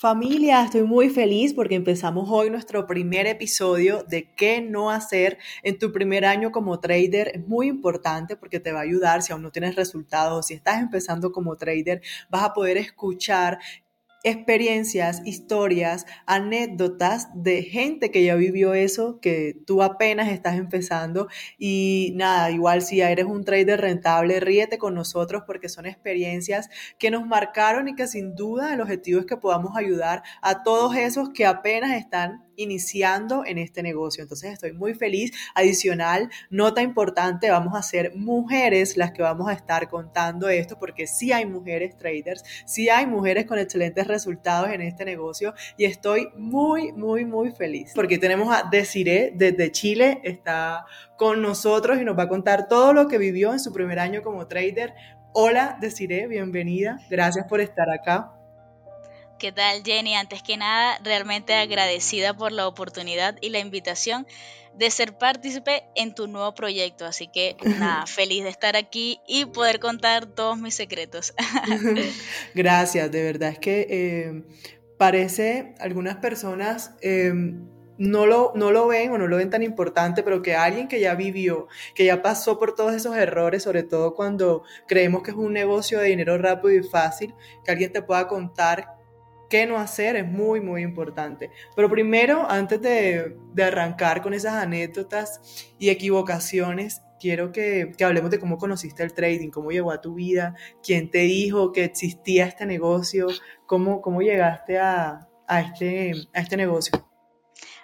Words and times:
Familia, 0.00 0.64
estoy 0.64 0.84
muy 0.84 1.10
feliz 1.10 1.52
porque 1.52 1.74
empezamos 1.74 2.26
hoy 2.30 2.48
nuestro 2.48 2.86
primer 2.86 3.26
episodio 3.26 4.02
de 4.08 4.32
qué 4.34 4.62
no 4.62 4.90
hacer 4.90 5.36
en 5.62 5.78
tu 5.78 5.92
primer 5.92 6.24
año 6.24 6.52
como 6.52 6.80
trader. 6.80 7.32
Es 7.34 7.46
muy 7.46 7.68
importante 7.68 8.34
porque 8.34 8.60
te 8.60 8.72
va 8.72 8.78
a 8.78 8.84
ayudar 8.84 9.20
si 9.20 9.34
aún 9.34 9.42
no 9.42 9.52
tienes 9.52 9.76
resultados, 9.76 10.46
si 10.46 10.54
estás 10.54 10.80
empezando 10.80 11.32
como 11.32 11.54
trader, 11.58 12.00
vas 12.30 12.44
a 12.44 12.54
poder 12.54 12.78
escuchar 12.78 13.58
experiencias, 14.22 15.22
historias, 15.24 16.06
anécdotas 16.26 17.28
de 17.34 17.62
gente 17.62 18.10
que 18.10 18.24
ya 18.24 18.34
vivió 18.34 18.74
eso, 18.74 19.18
que 19.20 19.56
tú 19.66 19.82
apenas 19.82 20.28
estás 20.28 20.56
empezando. 20.56 21.28
Y 21.58 22.12
nada, 22.16 22.50
igual 22.50 22.82
si 22.82 23.00
eres 23.00 23.26
un 23.26 23.44
trader 23.44 23.80
rentable, 23.80 24.40
ríete 24.40 24.78
con 24.78 24.94
nosotros 24.94 25.44
porque 25.46 25.68
son 25.68 25.86
experiencias 25.86 26.68
que 26.98 27.10
nos 27.10 27.26
marcaron 27.26 27.88
y 27.88 27.94
que 27.94 28.06
sin 28.06 28.34
duda 28.34 28.74
el 28.74 28.80
objetivo 28.80 29.20
es 29.20 29.26
que 29.26 29.36
podamos 29.36 29.76
ayudar 29.76 30.22
a 30.42 30.62
todos 30.62 30.96
esos 30.96 31.30
que 31.30 31.46
apenas 31.46 31.96
están 31.96 32.44
iniciando 32.56 33.44
en 33.44 33.58
este 33.58 33.82
negocio. 33.82 34.22
Entonces 34.22 34.52
estoy 34.52 34.72
muy 34.72 34.94
feliz. 34.94 35.32
Adicional, 35.54 36.30
nota 36.50 36.82
importante, 36.82 37.50
vamos 37.50 37.74
a 37.74 37.82
ser 37.82 38.14
mujeres 38.16 38.96
las 38.96 39.12
que 39.12 39.22
vamos 39.22 39.48
a 39.48 39.52
estar 39.52 39.88
contando 39.88 40.48
esto 40.48 40.78
porque 40.78 41.06
sí 41.06 41.32
hay 41.32 41.46
mujeres 41.46 41.96
traders, 41.96 42.44
sí 42.66 42.88
hay 42.88 43.06
mujeres 43.06 43.46
con 43.46 43.58
excelentes 43.58 44.06
resultados 44.06 44.70
en 44.70 44.80
este 44.80 45.04
negocio 45.04 45.54
y 45.76 45.84
estoy 45.84 46.28
muy, 46.36 46.92
muy, 46.92 47.24
muy 47.24 47.50
feliz 47.52 47.92
porque 47.94 48.18
tenemos 48.18 48.54
a 48.54 48.68
Desiree 48.70 49.32
desde 49.34 49.70
Chile, 49.70 50.20
está 50.24 50.84
con 51.16 51.42
nosotros 51.42 52.00
y 52.00 52.04
nos 52.04 52.18
va 52.18 52.24
a 52.24 52.28
contar 52.28 52.68
todo 52.68 52.92
lo 52.92 53.08
que 53.08 53.18
vivió 53.18 53.52
en 53.52 53.60
su 53.60 53.72
primer 53.72 53.98
año 53.98 54.22
como 54.22 54.46
trader. 54.46 54.94
Hola, 55.32 55.76
Desiree, 55.80 56.26
bienvenida. 56.26 56.98
Gracias 57.10 57.46
por 57.46 57.60
estar 57.60 57.90
acá. 57.90 58.39
¿Qué 59.40 59.52
tal 59.52 59.82
Jenny? 59.82 60.14
Antes 60.16 60.42
que 60.42 60.58
nada, 60.58 60.98
realmente 61.02 61.54
agradecida 61.54 62.36
por 62.36 62.52
la 62.52 62.68
oportunidad 62.68 63.38
y 63.40 63.48
la 63.48 63.58
invitación 63.58 64.26
de 64.76 64.90
ser 64.90 65.16
partícipe 65.16 65.82
en 65.96 66.14
tu 66.14 66.28
nuevo 66.28 66.54
proyecto. 66.54 67.06
Así 67.06 67.26
que 67.26 67.56
nada, 67.64 68.04
feliz 68.06 68.44
de 68.44 68.50
estar 68.50 68.76
aquí 68.76 69.18
y 69.26 69.46
poder 69.46 69.80
contar 69.80 70.26
todos 70.26 70.58
mis 70.58 70.74
secretos. 70.74 71.32
Gracias, 72.54 73.10
de 73.10 73.22
verdad 73.22 73.48
es 73.48 73.58
que 73.58 73.86
eh, 73.88 74.42
parece 74.98 75.74
algunas 75.80 76.16
personas... 76.16 76.92
Em, 77.00 77.66
no 77.96 78.24
lo, 78.24 78.52
no 78.54 78.72
lo 78.72 78.86
ven 78.86 79.12
o 79.12 79.18
no 79.18 79.26
lo 79.26 79.36
ven 79.36 79.50
tan 79.50 79.62
importante, 79.62 80.22
pero 80.22 80.40
que 80.40 80.56
alguien 80.56 80.88
que 80.88 81.00
ya 81.00 81.14
vivió, 81.14 81.68
que 81.94 82.06
ya 82.06 82.22
pasó 82.22 82.58
por 82.58 82.74
todos 82.74 82.94
esos 82.94 83.14
errores, 83.14 83.62
sobre 83.62 83.82
todo 83.82 84.14
cuando 84.14 84.62
creemos 84.88 85.22
que 85.22 85.32
es 85.32 85.36
un 85.36 85.52
negocio 85.52 85.98
de 85.98 86.08
dinero 86.08 86.38
rápido 86.38 86.72
y 86.72 86.82
fácil, 86.82 87.34
que 87.62 87.70
alguien 87.70 87.92
te 87.92 88.00
pueda 88.00 88.26
contar 88.26 88.99
qué 89.50 89.66
no 89.66 89.76
hacer 89.76 90.16
es 90.16 90.26
muy, 90.26 90.60
muy 90.60 90.82
importante. 90.82 91.50
Pero 91.76 91.90
primero, 91.90 92.48
antes 92.48 92.80
de, 92.80 93.36
arrancar 93.62 94.22
con 94.22 94.32
esas 94.32 94.54
anécdotas 94.54 95.66
y 95.78 95.90
equivocaciones, 95.90 97.02
quiero 97.18 97.52
que, 97.52 97.92
hablemos 98.02 98.30
de 98.30 98.38
cómo 98.38 98.56
conociste 98.56 99.02
el 99.02 99.12
trading, 99.12 99.50
cómo 99.50 99.70
llegó 99.72 99.90
a 99.90 100.00
tu 100.00 100.14
vida, 100.14 100.54
quién 100.82 101.10
te 101.10 101.18
dijo 101.18 101.72
que 101.72 101.84
existía 101.84 102.46
este 102.46 102.64
negocio, 102.64 103.26
cómo, 103.66 104.00
cómo 104.00 104.22
llegaste 104.22 104.78
a, 104.78 105.28
este, 105.48 106.12
a 106.32 106.40
este 106.40 106.56
negocio. 106.56 107.09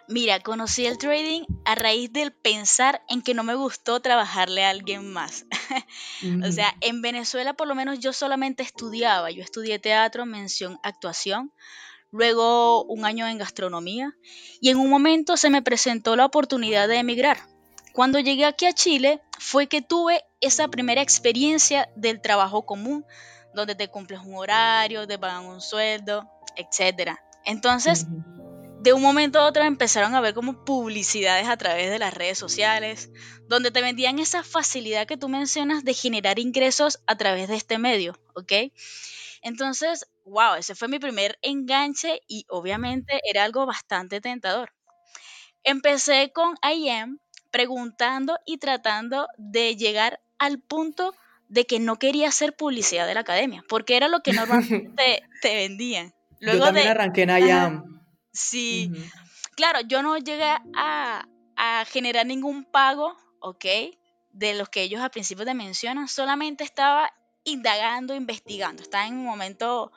Mira, 0.09 0.39
conocí 0.41 0.87
el 0.87 0.99
trading 0.99 1.43
a 1.65 1.75
raíz 1.75 2.13
del 2.13 2.33
pensar 2.33 3.03
en 3.09 3.23
que 3.23 3.35
no 3.35 3.43
me 3.43 3.55
gustó 3.55 4.01
trabajarle 4.01 4.65
a 4.65 4.71
alguien 4.71 5.13
más. 5.13 5.47
o 6.47 6.53
sea, 6.53 6.77
en 6.81 7.03
Venezuela 7.03 7.55
por 7.55 7.67
lo 7.67 7.75
menos 7.75 7.99
yo 7.99 8.13
solamente 8.13 8.63
estudiaba. 8.63 9.31
Yo 9.31 9.43
estudié 9.43 9.79
teatro, 9.79 10.25
mención, 10.25 10.79
actuación, 10.85 11.53
luego 12.13 12.85
un 12.85 13.05
año 13.05 13.27
en 13.27 13.39
gastronomía 13.39 14.15
y 14.61 14.71
en 14.71 14.79
un 14.79 14.89
momento 14.89 15.37
se 15.37 15.51
me 15.51 15.63
presentó 15.63 16.15
la 16.15 16.27
oportunidad 16.27 16.87
de 16.87 16.99
emigrar. 16.99 17.39
Cuando 17.93 18.21
llegué 18.21 18.45
aquí 18.45 18.67
a 18.67 18.75
Chile 18.75 19.23
fue 19.39 19.67
que 19.67 19.83
tuve 19.83 20.23
esa 20.41 20.69
primera 20.69 21.03
experiencia 21.03 21.89
del 21.97 22.21
trabajo 22.21 22.65
común, 22.65 23.05
donde 23.55 23.75
te 23.75 23.89
cumples 23.89 24.21
un 24.21 24.37
horario, 24.37 25.07
te 25.07 25.19
pagan 25.19 25.47
un 25.47 25.61
sueldo, 25.61 26.31
etc. 26.57 27.13
Entonces, 27.45 28.07
de 28.81 28.93
un 28.93 29.03
momento 29.03 29.41
a 29.41 29.47
otro 29.47 29.65
empezaron 29.65 30.15
a 30.15 30.21
ver 30.21 30.35
como 30.35 30.65
publicidades 30.65 31.49
a 31.49 31.57
través 31.57 31.91
de 31.91 31.99
las 31.99 32.15
redes 32.15 32.39
sociales, 32.39 33.11
donde 33.49 33.71
te 33.71 33.83
vendían 33.83 34.19
esa 34.19 34.43
facilidad 34.43 35.07
que 35.07 35.17
tú 35.17 35.29
mencionas 35.29 35.85
de 35.85 35.95
generar 35.95 36.39
ingresos 36.39 37.01
a 37.07 37.17
través 37.17 37.49
de 37.49 37.57
este 37.57 37.79
medio, 37.79 38.19
¿ok? 38.35 38.53
Entonces, 39.43 40.07
wow, 40.25 40.55
ese 40.59 40.75
fue 40.75 40.89
mi 40.89 40.99
primer 40.99 41.39
enganche 41.43 42.21
y 42.29 42.47
obviamente 42.49 43.21
era 43.29 43.45
algo 43.45 43.67
bastante 43.67 44.21
tentador. 44.21 44.73
Empecé 45.65 46.33
con 46.33 46.55
IM 46.63 47.19
preguntando 47.51 48.39
y 48.45 48.59
tratando 48.59 49.29
de 49.39 49.77
llegar 49.77 50.21
al 50.39 50.61
punto 50.61 51.15
de 51.49 51.65
que 51.65 51.79
no 51.79 51.97
quería 51.97 52.29
hacer 52.29 52.55
publicidad 52.55 53.07
de 53.07 53.15
la 53.15 53.21
academia, 53.21 53.65
porque 53.69 53.97
era 53.97 54.09
lo 54.09 54.21
que 54.21 54.33
normalmente 54.33 55.23
te, 55.41 55.55
vendían. 55.55 56.13
Luego 56.41 56.59
Yo 56.59 56.65
también 56.67 56.89
arranqué 56.89 57.23
en 57.23 57.31
IAM. 57.31 57.96
Sí, 58.37 58.93
claro, 59.55 59.81
yo 59.81 60.03
no 60.03 60.19
llegué 60.19 60.55
a, 60.75 61.27
generar 61.87 62.27
ningún 62.27 62.65
pago, 62.65 63.17
¿ok? 63.41 63.65
De 64.31 64.55
los 64.55 64.69
que 64.69 64.83
ellos 64.83 65.01
al 65.01 65.11
principio 65.11 65.47
te 65.47 65.55
mencionan, 65.55 66.07
solamente 66.07 66.63
estaba 66.63 67.11
indagando, 67.45 68.15
investigando, 68.15 68.83
estaba 68.83 69.07
en 69.07 69.15
un 69.15 69.25
momento 69.25 69.91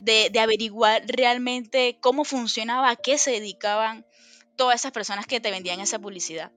de, 0.00 0.32
averiguar 0.40 1.02
realmente 1.06 1.98
cómo 2.00 2.24
funcionaba, 2.24 2.88
a 2.88 2.96
qué 2.96 3.18
se 3.18 3.32
dedicaban 3.32 4.06
todas 4.56 4.80
esas 4.80 4.92
personas 4.92 5.26
que 5.26 5.40
te 5.40 5.50
vendían 5.50 5.80
esa 5.80 5.98
publicidad. 5.98 6.50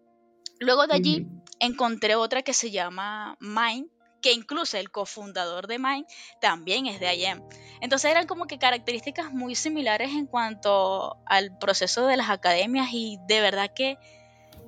Luego 0.59 0.87
de 0.87 0.93
allí 0.93 1.27
encontré 1.59 2.15
otra 2.15 2.41
que 2.41 2.53
se 2.53 2.71
llama 2.71 3.35
Mind, 3.41 3.89
que 4.21 4.31
incluso 4.33 4.77
el 4.77 4.91
cofundador 4.91 5.67
de 5.67 5.79
Mind 5.79 6.05
también 6.39 6.85
es 6.85 6.99
de 6.99 7.13
IM. 7.15 7.43
Entonces 7.81 8.11
eran 8.11 8.27
como 8.27 8.45
que 8.45 8.57
características 8.57 9.31
muy 9.31 9.55
similares 9.55 10.11
en 10.11 10.27
cuanto 10.27 11.17
al 11.25 11.57
proceso 11.57 12.07
de 12.07 12.17
las 12.17 12.29
academias 12.29 12.89
y 12.91 13.17
de 13.27 13.41
verdad 13.41 13.71
que 13.73 13.97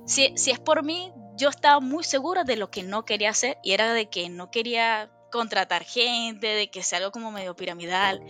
si, 0.06 0.32
si 0.36 0.50
es 0.50 0.58
por 0.58 0.84
mí, 0.84 1.12
yo 1.36 1.48
estaba 1.48 1.80
muy 1.80 2.04
segura 2.04 2.44
de 2.44 2.56
lo 2.56 2.70
que 2.70 2.82
no 2.82 3.04
quería 3.04 3.30
hacer 3.30 3.58
y 3.62 3.72
era 3.72 3.92
de 3.92 4.06
que 4.06 4.28
no 4.28 4.50
quería 4.50 5.10
contratar 5.30 5.82
gente, 5.82 6.46
de 6.46 6.70
que 6.70 6.82
sea 6.82 6.98
algo 6.98 7.10
como 7.10 7.32
medio 7.32 7.56
piramidal. 7.56 8.22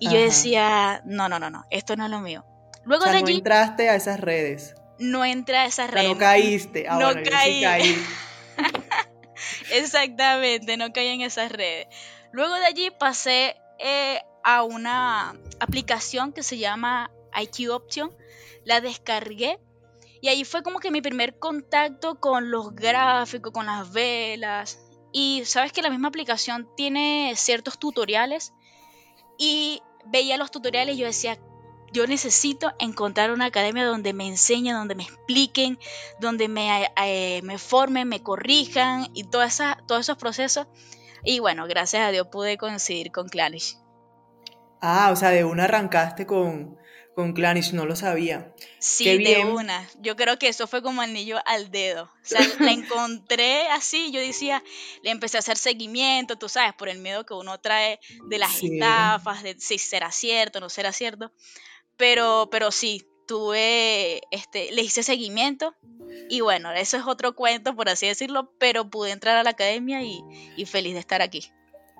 Y 0.00 0.10
yo 0.10 0.18
decía, 0.18 1.02
no, 1.04 1.28
no, 1.28 1.38
no, 1.38 1.50
no, 1.50 1.64
esto 1.70 1.94
no 1.96 2.06
es 2.06 2.10
lo 2.10 2.20
mío. 2.20 2.44
Luego 2.84 3.04
de 3.04 3.10
allí, 3.18 3.22
no 3.22 3.38
entraste 3.38 3.88
a 3.88 3.94
esas 3.94 4.18
redes. 4.18 4.74
No 4.98 5.24
entré 5.24 5.58
a 5.58 5.66
esas 5.66 5.90
redes. 5.90 6.10
no 6.10 6.18
caíste. 6.18 6.86
Ah, 6.88 6.98
no 6.98 7.22
caí. 7.22 8.04
Exactamente, 9.70 10.76
no 10.76 10.92
caí 10.92 11.08
en 11.08 11.22
esas 11.22 11.50
redes. 11.50 11.86
Luego 12.32 12.54
de 12.54 12.66
allí 12.66 12.90
pasé 12.90 13.56
eh, 13.78 14.20
a 14.44 14.62
una 14.62 15.34
aplicación 15.58 16.32
que 16.32 16.42
se 16.42 16.58
llama 16.58 17.10
IQ 17.34 17.70
Option. 17.70 18.14
La 18.64 18.80
descargué 18.80 19.58
y 20.20 20.28
ahí 20.28 20.44
fue 20.44 20.62
como 20.62 20.80
que 20.80 20.90
mi 20.90 21.00
primer 21.00 21.38
contacto 21.38 22.20
con 22.20 22.50
los 22.50 22.74
gráficos, 22.74 23.52
con 23.52 23.66
las 23.66 23.90
velas. 23.92 24.78
Y 25.12 25.42
sabes 25.44 25.72
que 25.72 25.82
la 25.82 25.90
misma 25.90 26.08
aplicación 26.08 26.68
tiene 26.76 27.32
ciertos 27.36 27.78
tutoriales. 27.78 28.52
Y 29.38 29.82
veía 30.04 30.36
los 30.36 30.50
tutoriales 30.50 30.96
y 30.96 30.98
yo 30.98 31.06
decía, 31.06 31.38
yo 31.92 32.06
necesito 32.06 32.72
encontrar 32.78 33.30
una 33.30 33.46
academia 33.46 33.84
donde 33.84 34.12
me 34.12 34.26
enseñen, 34.26 34.74
donde 34.74 34.94
me 34.94 35.04
expliquen, 35.04 35.78
donde 36.20 36.48
me, 36.48 36.88
eh, 37.04 37.40
me 37.42 37.58
formen, 37.58 38.08
me 38.08 38.22
corrijan 38.22 39.08
y 39.14 39.24
todos 39.24 39.60
esos 40.00 40.16
procesos. 40.16 40.66
Y 41.24 41.38
bueno, 41.40 41.66
gracias 41.66 42.02
a 42.02 42.10
Dios 42.10 42.28
pude 42.28 42.56
coincidir 42.56 43.10
con 43.12 43.28
Clanish. 43.28 43.76
Ah, 44.80 45.10
o 45.12 45.16
sea, 45.16 45.30
de 45.30 45.44
una 45.44 45.64
arrancaste 45.64 46.26
con, 46.26 46.78
con 47.14 47.34
Clanish, 47.34 47.72
no 47.72 47.84
lo 47.84 47.96
sabía. 47.96 48.54
Sí, 48.78 49.18
de 49.18 49.44
una. 49.44 49.86
Yo 50.00 50.16
creo 50.16 50.38
que 50.38 50.48
eso 50.48 50.66
fue 50.66 50.82
como 50.82 51.02
anillo 51.02 51.38
al 51.44 51.70
dedo. 51.70 52.04
O 52.04 52.24
sea, 52.24 52.40
la 52.60 52.72
encontré 52.72 53.68
así, 53.68 54.10
yo 54.10 54.20
decía, 54.20 54.62
le 55.02 55.10
empecé 55.10 55.36
a 55.36 55.40
hacer 55.40 55.58
seguimiento, 55.58 56.36
tú 56.36 56.48
sabes, 56.48 56.72
por 56.74 56.88
el 56.88 56.98
miedo 56.98 57.26
que 57.26 57.34
uno 57.34 57.60
trae 57.60 58.00
de 58.28 58.38
las 58.38 58.62
estafas, 58.62 59.42
de 59.42 59.56
si 59.58 59.76
será 59.76 60.10
cierto, 60.12 60.60
no 60.60 60.70
será 60.70 60.92
cierto. 60.92 61.30
Pero, 62.00 62.48
pero 62.50 62.70
sí, 62.72 63.06
tuve, 63.26 64.22
este, 64.30 64.72
le 64.72 64.82
hice 64.82 65.02
seguimiento 65.02 65.76
y 66.30 66.40
bueno, 66.40 66.72
eso 66.72 66.96
es 66.96 67.04
otro 67.06 67.36
cuento, 67.36 67.76
por 67.76 67.90
así 67.90 68.06
decirlo, 68.06 68.54
pero 68.58 68.88
pude 68.88 69.10
entrar 69.12 69.36
a 69.36 69.42
la 69.44 69.50
academia 69.50 70.02
y, 70.02 70.24
feliz 70.64 70.94
de 70.94 71.00
estar 71.00 71.20
aquí. 71.20 71.44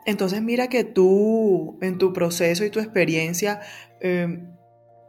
Entonces 0.06 0.40
mira 0.40 0.68
que 0.68 0.84
tú, 0.84 1.78
en 1.82 1.98
tu 1.98 2.14
proceso 2.14 2.64
y 2.64 2.70
tu 2.70 2.80
experiencia, 2.80 3.60
em, 4.00 4.50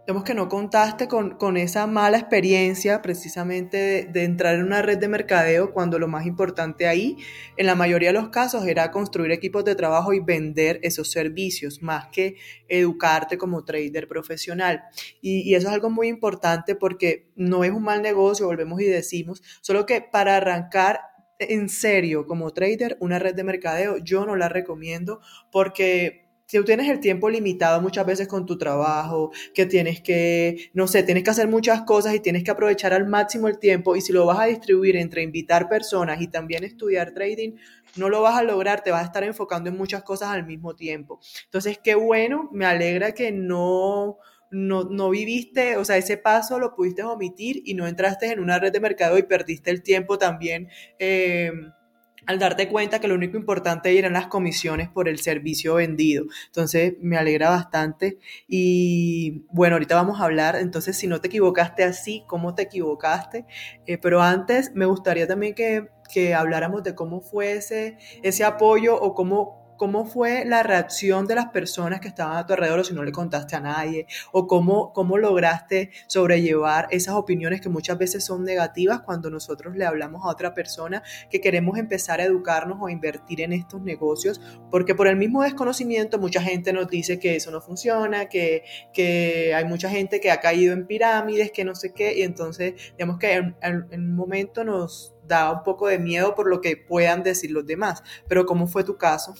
Digamos 0.07 0.23
que 0.23 0.33
no 0.33 0.49
contaste 0.49 1.07
con, 1.07 1.37
con 1.37 1.57
esa 1.57 1.85
mala 1.85 2.17
experiencia 2.17 3.03
precisamente 3.03 4.07
de, 4.11 4.23
entrar 4.23 4.55
en 4.55 4.63
una 4.63 4.81
red 4.81 4.97
de 4.97 5.07
mercadeo 5.07 5.73
cuando 5.73 5.99
lo 5.99 6.07
más 6.07 6.25
importante 6.25 6.87
ahí, 6.87 7.17
en 7.55 7.67
la 7.67 7.75
mayoría 7.75 8.09
de 8.09 8.13
los 8.13 8.29
casos, 8.29 8.65
era 8.65 8.89
construir 8.89 9.31
equipos 9.31 9.63
de 9.63 9.75
trabajo 9.75 10.11
y 10.11 10.19
vender 10.19 10.79
esos 10.81 11.11
servicios, 11.11 11.83
más 11.83 12.07
que 12.07 12.37
educarte 12.67 13.37
como 13.37 13.63
trader 13.63 14.07
profesional. 14.07 14.81
Y, 15.21 15.53
eso 15.53 15.67
es 15.67 15.73
algo 15.73 15.91
muy 15.91 16.07
importante 16.07 16.75
porque 16.75 17.29
no 17.35 17.63
es 17.63 17.71
un 17.71 17.83
mal 17.83 18.01
negocio, 18.01 18.47
volvemos 18.47 18.81
y 18.81 18.85
decimos, 18.85 19.43
solo 19.61 19.85
que 19.85 20.01
para 20.01 20.37
arrancar 20.37 21.01
en 21.37 21.69
serio 21.69 22.25
como 22.25 22.51
trader 22.53 22.97
una 22.99 23.19
red 23.19 23.35
de 23.35 23.43
mercadeo, 23.43 23.97
yo 23.97 24.25
no 24.25 24.35
la 24.35 24.49
recomiendo 24.49 25.21
porque 25.51 26.20
tú 26.57 26.63
tienes 26.63 26.89
el 26.89 26.99
tiempo 26.99 27.29
limitado 27.29 27.81
muchas 27.81 28.05
veces 28.05 28.27
con 28.27 28.45
tu 28.45 28.57
trabajo, 28.57 29.31
que 29.53 29.65
tienes 29.65 30.01
que, 30.01 30.69
no 30.73 30.87
sé, 30.87 31.03
tienes 31.03 31.23
que 31.23 31.29
hacer 31.29 31.47
muchas 31.47 31.83
cosas 31.83 32.13
y 32.15 32.19
tienes 32.19 32.43
que 32.43 32.51
aprovechar 32.51 32.93
al 32.93 33.07
máximo 33.07 33.47
el 33.47 33.59
tiempo 33.59 33.95
y 33.95 34.01
si 34.01 34.13
lo 34.13 34.25
vas 34.25 34.39
a 34.39 34.45
distribuir 34.45 34.95
entre 34.97 35.23
invitar 35.23 35.69
personas 35.69 36.21
y 36.21 36.27
también 36.27 36.63
estudiar 36.63 37.13
trading, 37.13 37.53
no 37.95 38.09
lo 38.09 38.21
vas 38.21 38.37
a 38.37 38.43
lograr, 38.43 38.81
te 38.81 38.91
vas 38.91 39.03
a 39.03 39.05
estar 39.05 39.23
enfocando 39.23 39.69
en 39.69 39.77
muchas 39.77 40.03
cosas 40.03 40.29
al 40.29 40.45
mismo 40.45 40.75
tiempo. 40.75 41.19
Entonces, 41.45 41.79
qué 41.83 41.95
bueno, 41.95 42.49
me 42.51 42.65
alegra 42.65 43.13
que 43.13 43.31
no, 43.31 44.17
no, 44.51 44.83
no, 44.83 45.09
viviste, 45.09 45.77
o 45.77 45.85
sea, 45.85 45.97
ese 45.97 46.17
paso 46.17 46.59
lo 46.59 46.75
pudiste 46.75 47.03
omitir 47.03 47.61
y 47.65 47.73
no 47.73 47.87
entraste 47.87 48.31
en 48.31 48.39
una 48.39 48.59
red 48.59 48.71
de 48.71 48.79
mercado 48.79 49.17
y 49.17 49.23
perdiste 49.23 49.71
el 49.71 49.81
tiempo 49.81 50.17
también. 50.17 50.69
Eh, 50.99 51.51
al 52.25 52.39
darte 52.39 52.67
cuenta 52.67 52.99
que 52.99 53.07
lo 53.07 53.15
único 53.15 53.37
importante 53.37 53.97
eran 53.97 54.13
las 54.13 54.27
comisiones 54.27 54.89
por 54.89 55.07
el 55.07 55.19
servicio 55.19 55.75
vendido. 55.75 56.25
Entonces, 56.47 56.93
me 57.01 57.17
alegra 57.17 57.49
bastante. 57.49 58.19
Y 58.47 59.45
bueno, 59.51 59.75
ahorita 59.75 59.95
vamos 59.95 60.21
a 60.21 60.25
hablar, 60.25 60.55
entonces, 60.55 60.97
si 60.97 61.07
no 61.07 61.21
te 61.21 61.27
equivocaste 61.27 61.83
así, 61.83 62.23
¿cómo 62.27 62.55
te 62.55 62.63
equivocaste? 62.63 63.45
Eh, 63.85 63.97
pero 63.97 64.21
antes, 64.21 64.71
me 64.75 64.85
gustaría 64.85 65.27
también 65.27 65.55
que, 65.55 65.87
que 66.13 66.33
habláramos 66.33 66.83
de 66.83 66.95
cómo 66.95 67.21
fue 67.21 67.53
ese, 67.53 67.97
ese 68.23 68.43
apoyo 68.43 68.99
o 68.99 69.15
cómo 69.15 69.60
cómo 69.81 70.05
fue 70.05 70.45
la 70.45 70.61
reacción 70.61 71.25
de 71.25 71.33
las 71.33 71.47
personas 71.47 72.01
que 72.01 72.07
estaban 72.07 72.37
a 72.37 72.45
tu 72.45 72.53
alrededor 72.53 72.85
si 72.85 72.93
no 72.93 73.03
le 73.03 73.11
contaste 73.11 73.55
a 73.55 73.61
nadie, 73.61 74.05
o 74.31 74.45
cómo, 74.45 74.93
cómo 74.93 75.17
lograste 75.17 75.89
sobrellevar 76.05 76.87
esas 76.91 77.15
opiniones 77.15 77.61
que 77.61 77.69
muchas 77.69 77.97
veces 77.97 78.23
son 78.23 78.43
negativas 78.43 79.01
cuando 79.01 79.31
nosotros 79.31 79.75
le 79.75 79.83
hablamos 79.83 80.23
a 80.23 80.27
otra 80.27 80.53
persona 80.53 81.01
que 81.31 81.41
queremos 81.41 81.79
empezar 81.79 82.19
a 82.19 82.25
educarnos 82.25 82.77
o 82.79 82.89
invertir 82.89 83.41
en 83.41 83.53
estos 83.53 83.81
negocios, 83.81 84.39
porque 84.69 84.93
por 84.93 85.07
el 85.07 85.15
mismo 85.15 85.41
desconocimiento 85.41 86.19
mucha 86.19 86.43
gente 86.43 86.73
nos 86.73 86.87
dice 86.87 87.19
que 87.19 87.35
eso 87.35 87.49
no 87.49 87.59
funciona, 87.59 88.29
que, 88.29 88.63
que 88.93 89.55
hay 89.55 89.65
mucha 89.65 89.89
gente 89.89 90.19
que 90.19 90.29
ha 90.29 90.39
caído 90.39 90.73
en 90.73 90.85
pirámides, 90.85 91.51
que 91.51 91.65
no 91.65 91.73
sé 91.73 91.91
qué, 91.91 92.19
y 92.19 92.21
entonces 92.21 92.75
digamos 92.91 93.17
que 93.17 93.33
en, 93.33 93.55
en 93.63 93.87
un 93.89 94.15
momento 94.15 94.63
nos 94.63 95.15
da 95.27 95.51
un 95.51 95.63
poco 95.63 95.87
de 95.87 95.97
miedo 95.97 96.35
por 96.35 96.47
lo 96.47 96.61
que 96.61 96.77
puedan 96.77 97.23
decir 97.23 97.49
los 97.49 97.65
demás. 97.65 98.03
Pero 98.27 98.45
¿cómo 98.45 98.67
fue 98.67 98.83
tu 98.83 98.95
caso? 98.95 99.33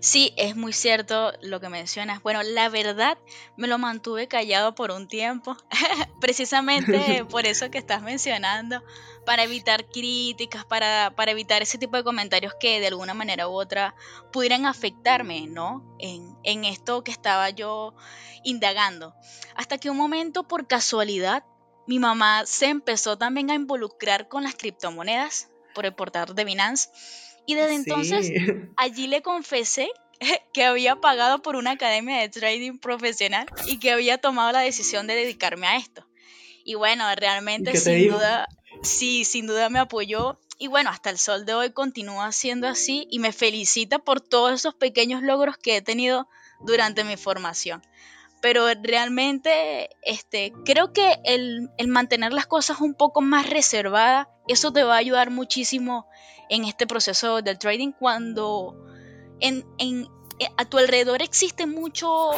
Sí, 0.00 0.32
es 0.36 0.54
muy 0.54 0.72
cierto 0.72 1.32
lo 1.42 1.60
que 1.60 1.68
mencionas. 1.68 2.22
Bueno, 2.22 2.42
la 2.42 2.68
verdad 2.68 3.18
me 3.56 3.66
lo 3.66 3.78
mantuve 3.78 4.28
callado 4.28 4.74
por 4.74 4.90
un 4.90 5.08
tiempo, 5.08 5.56
precisamente 6.20 7.24
por 7.30 7.46
eso 7.46 7.70
que 7.70 7.78
estás 7.78 8.02
mencionando, 8.02 8.82
para 9.26 9.42
evitar 9.42 9.86
críticas, 9.86 10.64
para, 10.64 11.12
para, 11.16 11.32
evitar 11.32 11.62
ese 11.62 11.78
tipo 11.78 11.96
de 11.96 12.04
comentarios 12.04 12.54
que 12.60 12.80
de 12.80 12.86
alguna 12.86 13.14
manera 13.14 13.48
u 13.48 13.52
otra 13.52 13.94
pudieran 14.32 14.66
afectarme, 14.66 15.46
¿no? 15.48 15.96
En, 15.98 16.36
en 16.44 16.64
esto 16.64 17.02
que 17.02 17.10
estaba 17.10 17.50
yo 17.50 17.94
indagando. 18.44 19.14
Hasta 19.56 19.78
que 19.78 19.90
un 19.90 19.96
momento, 19.96 20.46
por 20.46 20.66
casualidad, 20.66 21.44
mi 21.86 21.98
mamá 21.98 22.46
se 22.46 22.66
empezó 22.66 23.18
también 23.18 23.50
a 23.50 23.54
involucrar 23.54 24.28
con 24.28 24.44
las 24.44 24.54
criptomonedas 24.54 25.48
por 25.74 25.86
el 25.86 25.94
portal 25.94 26.34
de 26.34 26.44
Binance 26.44 26.90
y 27.48 27.54
desde 27.54 27.76
entonces 27.76 28.30
allí 28.76 29.06
le 29.06 29.22
confesé 29.22 29.88
que 30.52 30.64
había 30.64 30.96
pagado 30.96 31.40
por 31.40 31.56
una 31.56 31.72
academia 31.72 32.20
de 32.20 32.28
trading 32.28 32.78
profesional 32.78 33.46
y 33.66 33.78
que 33.78 33.90
había 33.90 34.18
tomado 34.18 34.52
la 34.52 34.60
decisión 34.60 35.06
de 35.06 35.14
dedicarme 35.14 35.66
a 35.66 35.78
esto. 35.78 36.06
Y 36.62 36.74
bueno, 36.74 37.04
realmente 37.16 37.74
sin 37.78 38.10
duda, 38.10 38.46
sí, 38.82 39.24
sin 39.24 39.46
duda 39.46 39.70
me 39.70 39.78
apoyó. 39.78 40.38
Y 40.58 40.66
bueno, 40.66 40.90
hasta 40.90 41.08
el 41.08 41.16
sol 41.16 41.46
de 41.46 41.54
hoy 41.54 41.70
continúa 41.70 42.32
siendo 42.32 42.68
así 42.68 43.08
y 43.10 43.18
me 43.18 43.32
felicita 43.32 43.98
por 43.98 44.20
todos 44.20 44.52
esos 44.52 44.74
pequeños 44.74 45.22
logros 45.22 45.56
que 45.56 45.78
he 45.78 45.80
tenido 45.80 46.28
durante 46.60 47.02
mi 47.02 47.16
formación. 47.16 47.80
Pero 48.42 48.66
realmente 48.82 49.88
este, 50.02 50.52
creo 50.66 50.92
que 50.92 51.16
el, 51.24 51.70
el 51.78 51.88
mantener 51.88 52.34
las 52.34 52.46
cosas 52.46 52.82
un 52.82 52.94
poco 52.94 53.22
más 53.22 53.48
reservadas, 53.48 54.26
eso 54.48 54.70
te 54.70 54.84
va 54.84 54.96
a 54.96 54.98
ayudar 54.98 55.30
muchísimo 55.30 56.06
en 56.48 56.64
este 56.64 56.86
proceso 56.86 57.42
del 57.42 57.58
trading 57.58 57.92
cuando 57.92 58.76
en, 59.40 59.64
eh, 60.38 60.46
a 60.56 60.64
tu 60.64 60.78
alrededor 60.78 61.22
existe 61.22 61.66
mucho 61.66 62.30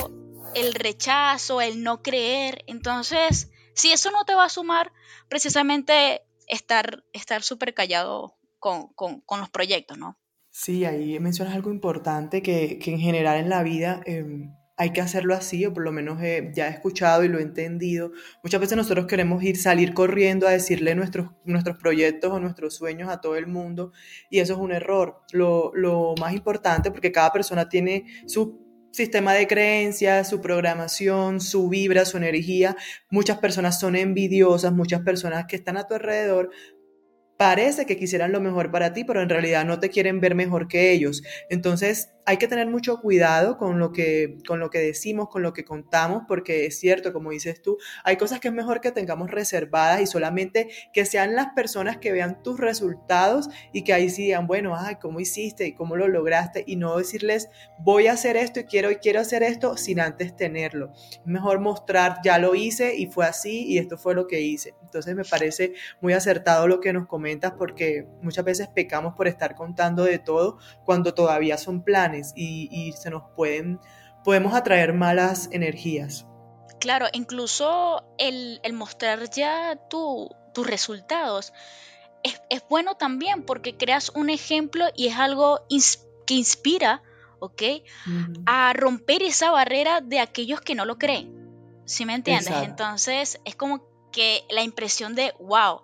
el 0.54 0.74
rechazo, 0.74 1.60
el 1.60 1.82
no 1.82 2.02
creer. 2.02 2.64
Entonces, 2.66 3.50
si 3.74 3.92
eso 3.92 4.10
no 4.10 4.24
te 4.24 4.34
va 4.34 4.44
a 4.44 4.48
sumar, 4.48 4.92
precisamente 5.28 6.22
estar 6.46 7.02
súper 7.42 7.74
callado 7.74 8.36
con, 8.58 8.92
los 9.38 9.50
proyectos, 9.50 9.98
¿no? 9.98 10.18
Sí, 10.50 10.84
ahí 10.84 11.18
mencionas 11.20 11.54
algo 11.54 11.70
importante 11.70 12.42
que, 12.42 12.78
que 12.78 12.92
en 12.92 12.98
general 12.98 13.38
en 13.38 13.48
la 13.48 13.62
vida 13.62 14.02
em, 14.04 14.52
hay 14.80 14.94
que 14.94 15.02
hacerlo 15.02 15.34
así, 15.34 15.66
o 15.66 15.74
por 15.74 15.84
lo 15.84 15.92
menos 15.92 16.20
ya 16.54 16.68
he 16.68 16.70
escuchado 16.70 17.22
y 17.22 17.28
lo 17.28 17.38
he 17.38 17.42
entendido. 17.42 18.12
Muchas 18.42 18.62
veces 18.62 18.78
nosotros 18.78 19.06
queremos 19.06 19.42
ir, 19.42 19.58
salir 19.58 19.92
corriendo 19.92 20.48
a 20.48 20.52
decirle 20.52 20.94
nuestros, 20.94 21.32
nuestros 21.44 21.76
proyectos 21.76 22.32
o 22.32 22.40
nuestros 22.40 22.76
sueños 22.76 23.10
a 23.10 23.20
todo 23.20 23.36
el 23.36 23.46
mundo, 23.46 23.92
y 24.30 24.38
eso 24.38 24.54
es 24.54 24.58
un 24.58 24.72
error. 24.72 25.20
Lo, 25.32 25.70
lo 25.74 26.14
más 26.18 26.32
importante, 26.32 26.90
porque 26.90 27.12
cada 27.12 27.30
persona 27.30 27.68
tiene 27.68 28.06
su 28.26 28.58
sistema 28.90 29.34
de 29.34 29.46
creencias, 29.46 30.30
su 30.30 30.40
programación, 30.40 31.42
su 31.42 31.68
vibra, 31.68 32.06
su 32.06 32.16
energía. 32.16 32.74
Muchas 33.10 33.36
personas 33.36 33.78
son 33.78 33.96
envidiosas, 33.96 34.72
muchas 34.72 35.02
personas 35.02 35.44
que 35.46 35.56
están 35.56 35.76
a 35.76 35.86
tu 35.86 35.92
alrededor 35.92 36.48
parece 37.40 37.86
que 37.86 37.96
quisieran 37.96 38.32
lo 38.32 38.40
mejor 38.42 38.70
para 38.70 38.92
ti, 38.92 39.02
pero 39.02 39.22
en 39.22 39.30
realidad 39.30 39.64
no 39.64 39.80
te 39.80 39.88
quieren 39.88 40.20
ver 40.20 40.34
mejor 40.34 40.68
que 40.68 40.92
ellos. 40.92 41.22
Entonces, 41.48 42.10
hay 42.30 42.36
que 42.36 42.46
tener 42.46 42.68
mucho 42.68 43.00
cuidado 43.00 43.58
con 43.58 43.80
lo 43.80 43.90
que, 43.90 44.38
con 44.46 44.60
lo 44.60 44.70
que 44.70 44.78
decimos, 44.78 45.28
con 45.28 45.42
lo 45.42 45.52
que 45.52 45.64
contamos, 45.64 46.22
porque 46.28 46.64
es 46.64 46.78
cierto, 46.78 47.12
como 47.12 47.32
dices 47.32 47.60
tú, 47.60 47.76
hay 48.04 48.18
cosas 48.18 48.38
que 48.38 48.46
es 48.46 48.54
mejor 48.54 48.80
que 48.80 48.92
tengamos 48.92 49.32
reservadas 49.32 50.00
y 50.00 50.06
solamente 50.06 50.70
que 50.92 51.04
sean 51.06 51.34
las 51.34 51.48
personas 51.56 51.98
que 51.98 52.12
vean 52.12 52.40
tus 52.44 52.60
resultados 52.60 53.48
y 53.72 53.82
que 53.82 53.92
ahí 53.94 54.10
sí 54.10 54.26
digan, 54.26 54.46
bueno, 54.46 54.76
ay, 54.78 54.94
¿cómo 55.00 55.18
hiciste 55.18 55.66
y 55.66 55.74
cómo 55.74 55.96
lo 55.96 56.06
lograste? 56.06 56.62
Y 56.68 56.76
no 56.76 56.96
decirles, 56.98 57.48
voy 57.80 58.06
a 58.06 58.12
hacer 58.12 58.36
esto 58.36 58.60
y 58.60 58.64
quiero, 58.64 58.92
y 58.92 58.96
quiero 58.96 59.18
hacer 59.18 59.42
esto 59.42 59.76
sin 59.76 59.98
antes 59.98 60.36
tenerlo. 60.36 60.92
Es 61.10 61.20
mejor 61.24 61.58
mostrar, 61.58 62.18
ya 62.22 62.38
lo 62.38 62.54
hice 62.54 62.94
y 62.94 63.06
fue 63.06 63.26
así 63.26 63.64
y 63.66 63.78
esto 63.78 63.98
fue 63.98 64.14
lo 64.14 64.28
que 64.28 64.40
hice. 64.40 64.74
Entonces 64.84 65.16
me 65.16 65.24
parece 65.24 65.72
muy 66.00 66.12
acertado 66.12 66.68
lo 66.68 66.78
que 66.78 66.92
nos 66.92 67.08
comentas 67.08 67.54
porque 67.58 68.06
muchas 68.22 68.44
veces 68.44 68.68
pecamos 68.68 69.14
por 69.16 69.26
estar 69.26 69.56
contando 69.56 70.04
de 70.04 70.20
todo 70.20 70.58
cuando 70.84 71.12
todavía 71.12 71.58
son 71.58 71.82
planes 71.82 72.19
y, 72.34 72.92
se 72.92 73.10
nos 73.10 73.22
pueden, 73.36 73.80
podemos 74.24 74.54
atraer 74.54 74.92
malas 74.92 75.48
energías. 75.52 76.26
Claro, 76.78 77.06
incluso 77.12 78.04
el, 78.18 78.60
mostrar 78.72 79.30
ya 79.30 79.78
tus 79.88 80.66
resultados 80.66 81.52
es, 82.22 82.62
bueno 82.68 82.96
también 82.96 83.44
porque 83.44 83.76
creas 83.76 84.10
un 84.10 84.30
ejemplo 84.30 84.86
y 84.96 85.08
es 85.08 85.16
algo 85.16 85.60
que 86.26 86.34
inspira, 86.34 87.02
¿ok? 87.38 87.62
A 88.46 88.72
romper 88.72 89.22
esa 89.22 89.50
barrera 89.50 90.00
de 90.00 90.20
aquellos 90.20 90.60
que 90.60 90.74
no 90.74 90.84
lo 90.84 90.98
creen. 90.98 91.36
¿Sí 91.86 92.04
me 92.04 92.14
entiendes? 92.14 92.54
Entonces 92.62 93.40
es 93.44 93.56
como 93.56 93.82
que 94.12 94.44
la 94.50 94.62
impresión 94.62 95.14
de, 95.14 95.34
wow, 95.40 95.82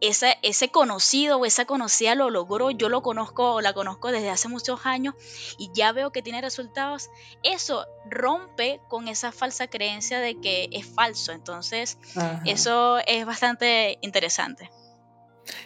ese 0.00 0.68
conocido 0.70 1.38
o 1.38 1.44
esa 1.44 1.64
conocida 1.64 2.14
lo 2.14 2.30
logró, 2.30 2.70
yo 2.70 2.88
lo 2.88 3.02
conozco 3.02 3.54
o 3.54 3.60
la 3.60 3.72
conozco 3.72 4.12
desde 4.12 4.30
hace 4.30 4.48
muchos 4.48 4.86
años 4.86 5.14
y 5.58 5.70
ya 5.72 5.92
veo 5.92 6.10
que 6.10 6.22
tiene 6.22 6.40
resultados, 6.40 7.10
eso 7.42 7.86
rompe 8.06 8.80
con 8.88 9.08
esa 9.08 9.32
falsa 9.32 9.66
creencia 9.68 10.20
de 10.20 10.40
que 10.40 10.68
es 10.72 10.86
falso. 10.86 11.32
Entonces, 11.32 11.98
eso 12.44 12.98
es 13.06 13.26
bastante 13.26 13.98
interesante. 14.00 14.70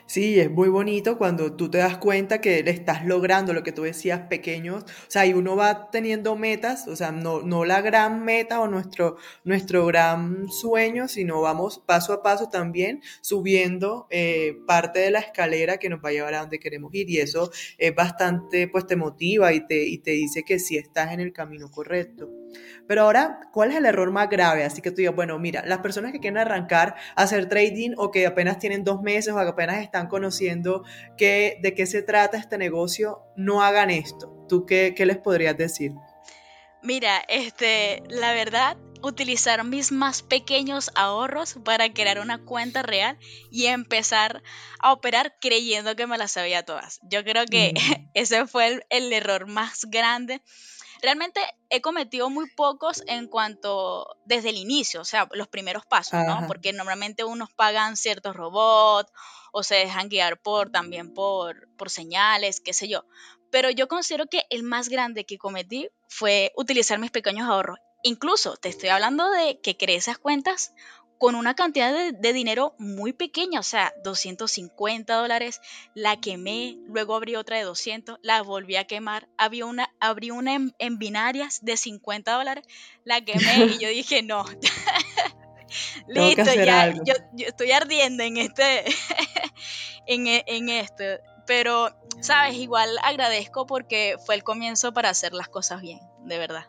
Sí, 0.07 0.39
es 0.39 0.51
muy 0.51 0.69
bonito 0.69 1.17
cuando 1.17 1.55
tú 1.57 1.71
te 1.71 1.79
das 1.79 1.97
cuenta 1.97 2.41
que 2.41 2.63
le 2.63 2.71
estás 2.71 3.05
logrando 3.07 3.55
lo 3.55 3.63
que 3.63 3.73
tú 3.73 3.83
decías, 3.83 4.21
pequeños, 4.29 4.85
o 4.85 5.11
sea, 5.11 5.25
y 5.25 5.33
uno 5.33 5.57
va 5.57 5.91
teniendo 5.91 6.37
metas, 6.37 6.87
o 6.89 6.95
sea, 6.95 7.11
no, 7.11 7.41
no 7.41 7.65
la 7.65 7.81
gran 7.81 8.23
meta 8.23 8.61
o 8.61 8.69
nuestro, 8.69 9.17
nuestro 9.45 9.87
gran 9.87 10.49
sueño, 10.51 11.09
sino 11.09 11.41
vamos 11.41 11.83
paso 11.87 12.13
a 12.13 12.23
paso 12.23 12.51
también 12.51 13.01
subiendo 13.23 14.07
eh, 14.11 14.59
parte 14.67 14.99
de 15.01 15.11
la 15.11 15.21
escalera 15.21 15.79
que 15.79 15.89
nos 15.89 16.05
va 16.05 16.11
a 16.11 16.13
llevar 16.13 16.35
a 16.35 16.41
donde 16.41 16.61
queremos 16.61 16.95
ir 16.95 17.09
y 17.09 17.19
eso 17.19 17.51
es 17.79 17.95
bastante, 17.95 18.69
pues 18.69 18.87
te 18.87 18.97
motiva 18.97 19.55
y 19.55 19.67
te, 19.67 19.85
y 19.87 19.99
te 19.99 20.11
dice 20.13 20.43
que 20.45 20.59
sí 20.59 20.77
estás 20.77 21.13
en 21.13 21.21
el 21.21 21.33
camino 21.33 21.71
correcto. 21.71 22.44
Pero 22.87 23.03
ahora, 23.03 23.41
¿cuál 23.53 23.71
es 23.71 23.77
el 23.77 23.87
error 23.87 24.11
más 24.11 24.29
grave? 24.29 24.65
Así 24.65 24.83
que 24.83 24.91
tú 24.91 24.97
digas, 24.97 25.15
bueno, 25.15 25.39
mira, 25.39 25.65
las 25.67 25.79
personas 25.79 26.13
que 26.13 26.21
quieren 26.21 26.39
arrancar 26.39 26.97
a 27.17 27.23
hacer 27.23 27.49
trading 27.49 27.93
o 27.97 28.11
que 28.11 28.27
apenas 28.27 28.59
tienen 28.59 28.85
dos 28.85 29.03
meses 29.03 29.33
o 29.33 29.37
que 29.37 29.49
apenas 29.49 29.83
están 29.83 30.09
conociendo 30.09 30.85
que, 31.17 31.59
de 31.63 31.75
qué 31.75 31.87
se 31.87 32.03
trata 32.03 32.37
este 32.37 32.59
negocio, 32.59 33.23
no 33.37 33.63
hagan 33.63 33.91
esto. 33.91 34.47
¿Tú 34.49 34.67
qué, 34.67 34.95
qué 34.97 35.07
les 35.07 35.19
podrías 35.19 35.57
decir? 35.57 35.93
Mira, 36.83 37.25
este, 37.29 38.03
la 38.11 38.35
verdad, 38.35 38.77
utilizar 39.01 39.65
mis 39.65 39.93
más 39.93 40.23
pequeños 40.23 40.91
ahorros 40.95 41.57
para 41.65 41.93
crear 41.93 42.21
una 42.21 42.45
cuenta 42.45 42.83
real 42.83 43.19
y 43.51 43.67
empezar 43.67 44.43
a 44.81 44.93
operar 44.93 45.37
creyendo 45.41 45.97
que 45.97 46.07
me 46.07 46.19
las 46.19 46.33
sabía 46.33 46.63
todas. 46.63 47.01
Yo 47.03 47.25
creo 47.25 47.45
que 47.47 47.73
mm. 47.75 48.11
ese 48.15 48.47
fue 48.47 48.85
el 48.91 49.13
error 49.13 49.47
más 49.47 49.87
grande 49.87 50.43
Realmente 51.05 51.39
he 51.69 51.83
cometido 51.83 52.31
muy 52.31 52.49
pocos 52.49 53.03
en 53.07 53.29
cuanto 53.29 54.17
desde 54.25 54.49
el 54.49 54.57
inicio, 54.57 55.03
o 55.03 55.05
sea, 55.05 55.29
los 55.33 55.49
primeros 55.49 55.85
pasos, 55.85 56.25
¿no? 56.25 56.47
Porque 56.47 56.73
normalmente 56.73 57.25
unos 57.25 57.53
pagan 57.53 57.99
ciertos 57.99 58.35
robots 58.35 59.13
o 59.53 59.63
se 59.63 59.75
dejan 59.75 60.09
guiar 60.09 60.41
por 60.41 60.71
también 60.71 61.13
por, 61.13 61.69
por 61.77 61.91
señales, 61.91 62.63
qué 62.63 62.73
sé 62.73 62.89
yo. 62.89 63.05
Pero 63.51 63.69
yo 63.69 63.87
considero 63.87 64.25
que 64.29 64.47
el 64.49 64.63
más 64.63 64.89
grande 64.89 65.27
que 65.27 65.37
cometí 65.37 65.91
fue 66.09 66.53
utilizar 66.57 66.99
mis 66.99 67.11
pequeños 67.11 67.51
ahorros. 67.51 67.79
Incluso 68.03 68.57
te 68.57 68.71
estoy 68.71 68.89
hablando 68.89 69.31
de 69.31 69.61
que 69.61 69.77
creé 69.77 69.97
esas 69.97 70.17
cuentas 70.17 70.73
con 71.19 71.35
una 71.35 71.55
cantidad 71.55 71.93
de, 72.13 72.33
dinero 72.33 72.75
muy 72.79 73.13
pequeña, 73.13 73.61
o 73.61 73.63
sea, 73.63 73.95
250 74.03 75.15
dólares, 75.15 75.61
la 75.95 76.21
quemé, 76.21 76.77
luego 76.87 77.15
abrí 77.15 77.37
otra 77.37 77.57
de 77.57 77.63
200, 77.63 78.19
la 78.23 78.43
volví 78.43 78.77
a 78.77 78.85
quemar, 78.85 79.29
había 79.39 79.67
una, 79.67 79.91
abrí 80.01 80.31
una 80.31 80.55
en, 80.55 80.99
binarias 80.99 81.65
de 81.65 81.77
50 81.77 82.33
dólares, 82.33 82.65
la 83.05 83.21
quemé 83.25 83.67
y 83.67 83.79
yo 83.79 83.89
dije, 83.91 84.23
no, 84.23 84.45
listo, 86.09 86.55
ya, 86.55 86.93
yo, 87.05 87.15
estoy 87.39 87.73
ardiendo 87.73 88.23
en 88.23 88.37
este, 88.37 88.85
en, 90.07 90.27
en 90.27 90.69
esto, 90.69 91.05
pero, 91.47 91.95
sabes, 92.21 92.57
igual 92.57 92.89
agradezco 93.03 93.67
porque 93.67 94.17
fue 94.25 94.35
el 94.35 94.43
comienzo 94.43 94.93
para 94.93 95.11
hacer 95.11 95.33
las 95.33 95.49
cosas 95.49 95.81
bien, 95.81 96.01
de 96.25 96.39
verdad. 96.39 96.67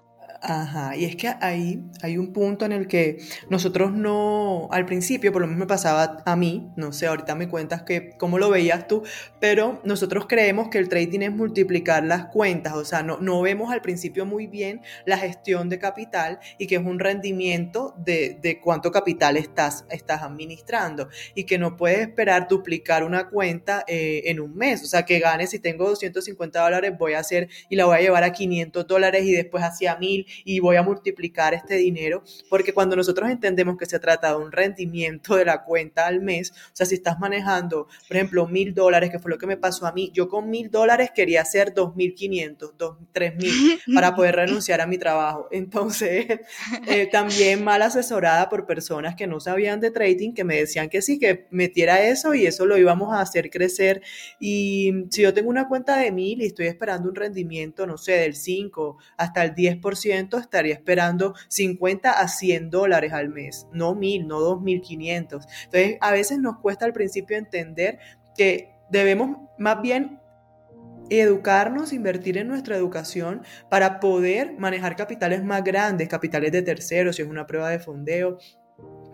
Ajá, 0.47 0.95
y 0.95 1.05
es 1.05 1.15
que 1.15 1.27
ahí 1.41 1.81
hay 2.03 2.19
un 2.19 2.31
punto 2.31 2.65
en 2.65 2.71
el 2.71 2.87
que 2.87 3.17
nosotros 3.49 3.91
no, 3.93 4.67
al 4.71 4.85
principio, 4.85 5.31
por 5.31 5.41
lo 5.41 5.47
menos 5.47 5.61
me 5.61 5.65
pasaba 5.65 6.21
a 6.23 6.35
mí, 6.35 6.69
no 6.75 6.93
sé, 6.93 7.07
ahorita 7.07 7.33
me 7.33 7.49
cuentas 7.49 7.81
que 7.81 8.11
cómo 8.19 8.37
lo 8.37 8.51
veías 8.51 8.87
tú, 8.87 9.01
pero 9.39 9.81
nosotros 9.83 10.27
creemos 10.29 10.69
que 10.69 10.77
el 10.77 10.87
trading 10.87 11.21
es 11.21 11.31
multiplicar 11.31 12.03
las 12.03 12.27
cuentas, 12.27 12.75
o 12.75 12.85
sea, 12.85 13.01
no, 13.01 13.17
no 13.17 13.41
vemos 13.41 13.73
al 13.73 13.81
principio 13.81 14.27
muy 14.27 14.45
bien 14.45 14.81
la 15.07 15.17
gestión 15.17 15.67
de 15.67 15.79
capital 15.79 16.37
y 16.59 16.67
que 16.67 16.75
es 16.75 16.85
un 16.85 16.99
rendimiento 16.99 17.95
de, 17.97 18.37
de 18.39 18.61
cuánto 18.61 18.91
capital 18.91 19.37
estás, 19.37 19.85
estás 19.89 20.21
administrando 20.21 21.09
y 21.33 21.45
que 21.45 21.57
no 21.57 21.75
puedes 21.75 22.01
esperar 22.01 22.47
duplicar 22.47 23.03
una 23.03 23.29
cuenta 23.29 23.83
eh, 23.87 24.21
en 24.25 24.39
un 24.39 24.55
mes, 24.55 24.83
o 24.83 24.85
sea, 24.85 25.05
que 25.05 25.17
ganes 25.17 25.49
si 25.49 25.57
tengo 25.57 25.89
250 25.89 26.61
dólares 26.61 26.93
voy 26.99 27.13
a 27.13 27.19
hacer 27.19 27.49
y 27.67 27.77
la 27.77 27.85
voy 27.85 27.97
a 27.97 28.01
llevar 28.01 28.23
a 28.23 28.31
500 28.31 28.85
dólares 28.85 29.25
y 29.25 29.31
después 29.31 29.63
hacia 29.63 29.95
1000 29.95 30.34
y 30.43 30.59
voy 30.59 30.75
a 30.75 30.83
multiplicar 30.83 31.53
este 31.53 31.75
dinero, 31.75 32.23
porque 32.49 32.73
cuando 32.73 32.95
nosotros 32.95 33.29
entendemos 33.29 33.77
que 33.77 33.85
se 33.85 33.99
trata 33.99 34.29
de 34.29 34.37
un 34.37 34.51
rendimiento 34.51 35.35
de 35.35 35.45
la 35.45 35.63
cuenta 35.63 36.07
al 36.07 36.21
mes, 36.21 36.51
o 36.51 36.55
sea, 36.73 36.85
si 36.85 36.95
estás 36.95 37.19
manejando, 37.19 37.87
por 38.07 38.17
ejemplo, 38.17 38.47
mil 38.47 38.73
dólares, 38.73 39.09
que 39.09 39.19
fue 39.19 39.31
lo 39.31 39.37
que 39.37 39.47
me 39.47 39.57
pasó 39.57 39.85
a 39.85 39.91
mí, 39.91 40.11
yo 40.13 40.27
con 40.27 40.49
mil 40.49 40.69
dólares 40.69 41.11
quería 41.13 41.41
hacer 41.41 41.73
dos 41.73 41.95
mil 41.95 42.13
quinientos, 42.13 42.73
tres 43.11 43.35
mil 43.35 43.79
para 43.93 44.15
poder 44.15 44.35
renunciar 44.35 44.81
a 44.81 44.87
mi 44.87 44.97
trabajo. 44.97 45.47
Entonces, 45.51 46.25
eh, 46.87 47.07
también 47.11 47.63
mal 47.63 47.81
asesorada 47.81 48.49
por 48.49 48.65
personas 48.65 49.15
que 49.15 49.27
no 49.27 49.39
sabían 49.39 49.79
de 49.79 49.91
trading, 49.91 50.33
que 50.33 50.43
me 50.43 50.57
decían 50.57 50.89
que 50.89 51.01
sí, 51.01 51.19
que 51.19 51.47
metiera 51.51 52.01
eso 52.01 52.33
y 52.33 52.45
eso 52.45 52.65
lo 52.65 52.77
íbamos 52.77 53.13
a 53.13 53.21
hacer 53.21 53.49
crecer. 53.49 54.01
Y 54.39 55.05
si 55.09 55.21
yo 55.21 55.33
tengo 55.33 55.49
una 55.49 55.67
cuenta 55.67 55.97
de 55.97 56.11
mil 56.11 56.41
y 56.41 56.45
estoy 56.45 56.67
esperando 56.67 57.09
un 57.09 57.15
rendimiento, 57.15 57.85
no 57.87 57.97
sé, 57.97 58.13
del 58.13 58.35
5 58.35 58.97
hasta 59.17 59.43
el 59.43 59.53
10%, 59.53 60.24
estaría 60.33 60.73
esperando 60.73 61.35
50 61.49 62.11
a 62.11 62.27
100 62.27 62.69
dólares 62.69 63.13
al 63.13 63.29
mes, 63.29 63.67
no 63.71 63.95
mil, 63.95 64.27
no 64.27 64.39
2.500. 64.39 65.45
Entonces, 65.65 65.97
a 66.01 66.11
veces 66.11 66.39
nos 66.39 66.59
cuesta 66.59 66.85
al 66.85 66.93
principio 66.93 67.37
entender 67.37 67.99
que 68.35 68.75
debemos 68.89 69.37
más 69.57 69.81
bien 69.81 70.19
educarnos, 71.09 71.93
invertir 71.93 72.37
en 72.37 72.47
nuestra 72.47 72.75
educación 72.75 73.43
para 73.69 73.99
poder 73.99 74.53
manejar 74.57 74.95
capitales 74.95 75.43
más 75.43 75.63
grandes, 75.63 76.07
capitales 76.07 76.51
de 76.51 76.61
terceros, 76.61 77.15
si 77.15 77.21
es 77.21 77.27
una 77.27 77.45
prueba 77.45 77.69
de 77.69 77.79
fondeo, 77.79 78.39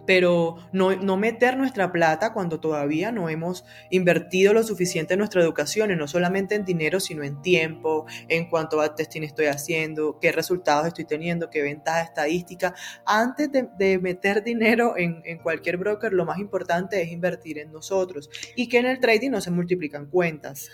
pero 0.06 0.58
no, 0.72 1.18
meter 1.18 1.58
nuestra 1.58 1.92
plata 1.92 2.34
cuando 2.34 2.60
todavía 2.60 3.12
no 3.12 3.30
hemos 3.30 3.64
invertido 3.90 4.54
lo 4.54 4.64
suficiente 4.64 5.14
en 5.14 5.20
nuestra 5.20 5.42
educación, 5.42 5.92
y 5.92 5.96
no 5.96 6.08
solamente 6.08 6.56
en 6.56 6.66
dinero, 6.66 7.00
sino 7.00 7.24
en 7.24 7.42
tiempo, 7.42 8.06
en 8.28 8.50
cuánto 8.50 8.82
testing 8.96 9.22
estoy 9.22 9.46
haciendo, 9.46 10.18
qué 10.20 10.32
resultados 10.32 10.88
estoy 10.88 11.06
teniendo, 11.06 11.50
qué 11.50 11.62
ventaja 11.62 12.02
estadística. 12.02 12.74
Antes 13.06 13.50
de, 13.52 14.00
meter 14.00 14.44
dinero 14.44 14.98
en, 14.98 15.22
en, 15.26 15.38
cualquier 15.40 15.78
broker, 15.78 16.14
lo 16.14 16.26
más 16.26 16.40
importante 16.40 17.02
es 17.02 17.12
invertir 17.12 17.60
en 17.60 17.72
nosotros 17.72 18.30
y 18.56 18.68
que 18.68 18.80
en 18.80 18.88
el 18.88 19.00
trading 19.00 19.30
no 19.30 19.42
se 19.42 19.52
multiplican 19.52 20.08
cuentas. 20.08 20.70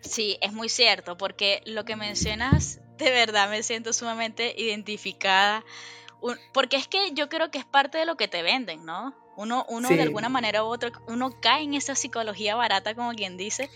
Sí, 0.00 0.38
es 0.40 0.52
muy 0.52 0.68
cierto, 0.68 1.16
porque 1.16 1.62
lo 1.64 1.84
que 1.84 1.96
mencionas, 1.96 2.80
de 2.98 3.10
verdad 3.10 3.50
me 3.50 3.62
siento 3.62 3.92
sumamente 3.92 4.54
identificada 4.56 5.64
porque 6.52 6.76
es 6.76 6.88
que 6.88 7.12
yo 7.12 7.28
creo 7.28 7.50
que 7.50 7.58
es 7.58 7.64
parte 7.64 7.98
de 7.98 8.06
lo 8.06 8.16
que 8.16 8.28
te 8.28 8.42
venden, 8.42 8.84
¿no? 8.84 9.14
Uno, 9.36 9.66
uno 9.68 9.88
de 9.90 10.00
alguna 10.00 10.30
manera 10.30 10.64
u 10.64 10.68
otra, 10.68 10.90
uno 11.08 11.30
cae 11.40 11.62
en 11.62 11.74
esa 11.74 11.94
psicología 11.94 12.56
barata, 12.56 12.94
como 12.94 13.12
quien 13.12 13.36
dice, 13.36 13.70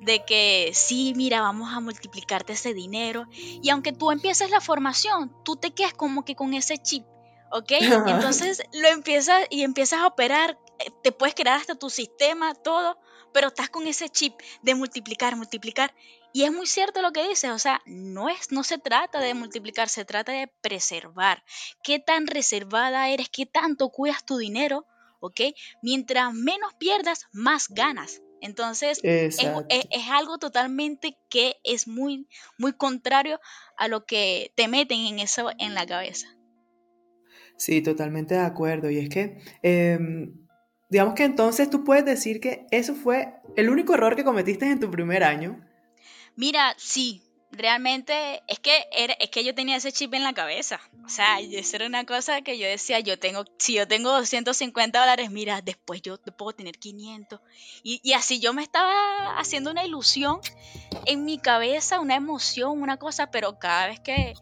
de 0.00 0.24
que 0.24 0.70
sí, 0.72 1.12
mira, 1.14 1.42
vamos 1.42 1.72
a 1.74 1.80
multiplicarte 1.80 2.54
ese 2.54 2.72
dinero. 2.72 3.26
Y 3.30 3.68
aunque 3.70 3.92
tú 3.92 4.10
empieces 4.10 4.50
la 4.50 4.60
formación, 4.60 5.34
tú 5.44 5.56
te 5.56 5.72
quedas 5.72 5.92
como 5.92 6.24
que 6.24 6.34
con 6.34 6.54
ese 6.54 6.78
chip, 6.78 7.04
¿ok? 7.50 7.72
Entonces 8.06 8.62
lo 8.72 8.88
empiezas 8.88 9.46
y 9.50 9.62
empiezas 9.62 10.00
a 10.00 10.06
operar, 10.06 10.58
eh, 10.78 10.90
te 11.02 11.12
puedes 11.12 11.34
crear 11.34 11.58
hasta 11.58 11.74
tu 11.74 11.90
sistema, 11.90 12.54
todo, 12.54 12.98
pero 13.32 13.48
estás 13.48 13.68
con 13.68 13.86
ese 13.86 14.08
chip 14.08 14.40
de 14.62 14.74
multiplicar, 14.74 15.36
multiplicar. 15.36 15.94
Y 16.36 16.42
es 16.42 16.52
muy 16.52 16.66
cierto 16.66 17.00
lo 17.00 17.12
que 17.12 17.28
dices, 17.28 17.52
o 17.52 17.60
sea, 17.60 17.80
no, 17.86 18.28
es, 18.28 18.50
no 18.50 18.64
se 18.64 18.76
trata 18.76 19.20
de 19.20 19.34
multiplicar, 19.34 19.88
se 19.88 20.04
trata 20.04 20.32
de 20.32 20.50
preservar. 20.62 21.44
¿Qué 21.84 22.00
tan 22.00 22.26
reservada 22.26 23.08
eres? 23.08 23.28
¿Qué 23.28 23.46
tanto 23.46 23.90
cuidas 23.90 24.26
tu 24.26 24.36
dinero? 24.36 24.84
¿Ok? 25.20 25.40
Mientras 25.80 26.34
menos 26.34 26.74
pierdas, 26.74 27.28
más 27.32 27.68
ganas. 27.68 28.20
Entonces, 28.40 28.98
es, 29.04 29.38
algo 30.10 30.38
totalmente 30.38 31.16
que 31.30 31.54
es 31.62 31.86
muy, 31.86 32.26
muy 32.58 32.72
contrario 32.72 33.38
a 33.76 33.86
lo 33.86 34.04
que 34.04 34.50
te 34.56 34.66
meten 34.66 35.06
en 35.06 35.20
eso 35.20 35.52
en 35.60 35.72
la 35.72 35.86
cabeza. 35.86 36.26
Sí, 37.56 37.80
totalmente 37.80 38.34
de 38.34 38.40
acuerdo. 38.40 38.90
Y 38.90 38.98
es 38.98 39.08
que, 39.08 39.38
em, 39.62 40.48
digamos 40.90 41.14
que 41.14 41.22
entonces 41.22 41.70
tú 41.70 41.84
puedes 41.84 42.04
decir 42.04 42.40
que 42.40 42.66
eso 42.72 42.96
fue 42.96 43.34
el 43.54 43.70
único 43.70 43.94
error 43.94 44.16
que 44.16 44.24
cometiste 44.24 44.68
en 44.68 44.80
tu 44.80 44.90
primer 44.90 45.22
año. 45.22 45.64
Mira, 46.36 46.74
sí, 46.78 47.22
realmente 47.52 48.42
es 48.48 48.58
que 48.58 48.72
es 48.90 49.30
que 49.30 49.44
yo 49.44 49.54
tenía 49.54 49.76
ese 49.76 49.92
chip 49.92 50.12
en 50.14 50.22
la 50.22 50.32
cabeza. 50.32 50.80
O 51.04 51.08
sea, 51.08 51.40
eso 51.40 51.76
era 51.76 51.86
una 51.86 52.04
cosa 52.04 52.42
que 52.42 52.58
yo 52.58 52.66
decía, 52.66 53.00
yo 53.00 53.18
tengo, 53.18 53.44
si 53.58 53.74
yo 53.74 53.86
tengo 53.86 54.10
250 54.10 54.98
dólares, 54.98 55.30
mira, 55.30 55.60
después 55.62 56.02
yo 56.02 56.18
puedo 56.18 56.52
tener 56.52 56.78
500. 56.78 57.40
Y, 57.82 58.00
y 58.02 58.12
así 58.14 58.40
yo 58.40 58.52
me 58.52 58.62
estaba 58.62 59.38
haciendo 59.38 59.70
una 59.70 59.84
ilusión 59.84 60.40
en 61.06 61.24
mi 61.24 61.38
cabeza, 61.38 62.00
una 62.00 62.16
emoción, 62.16 62.82
una 62.82 62.96
cosa, 62.96 63.30
pero 63.30 63.58
cada 63.58 63.88
vez 63.88 64.00
que 64.00 64.34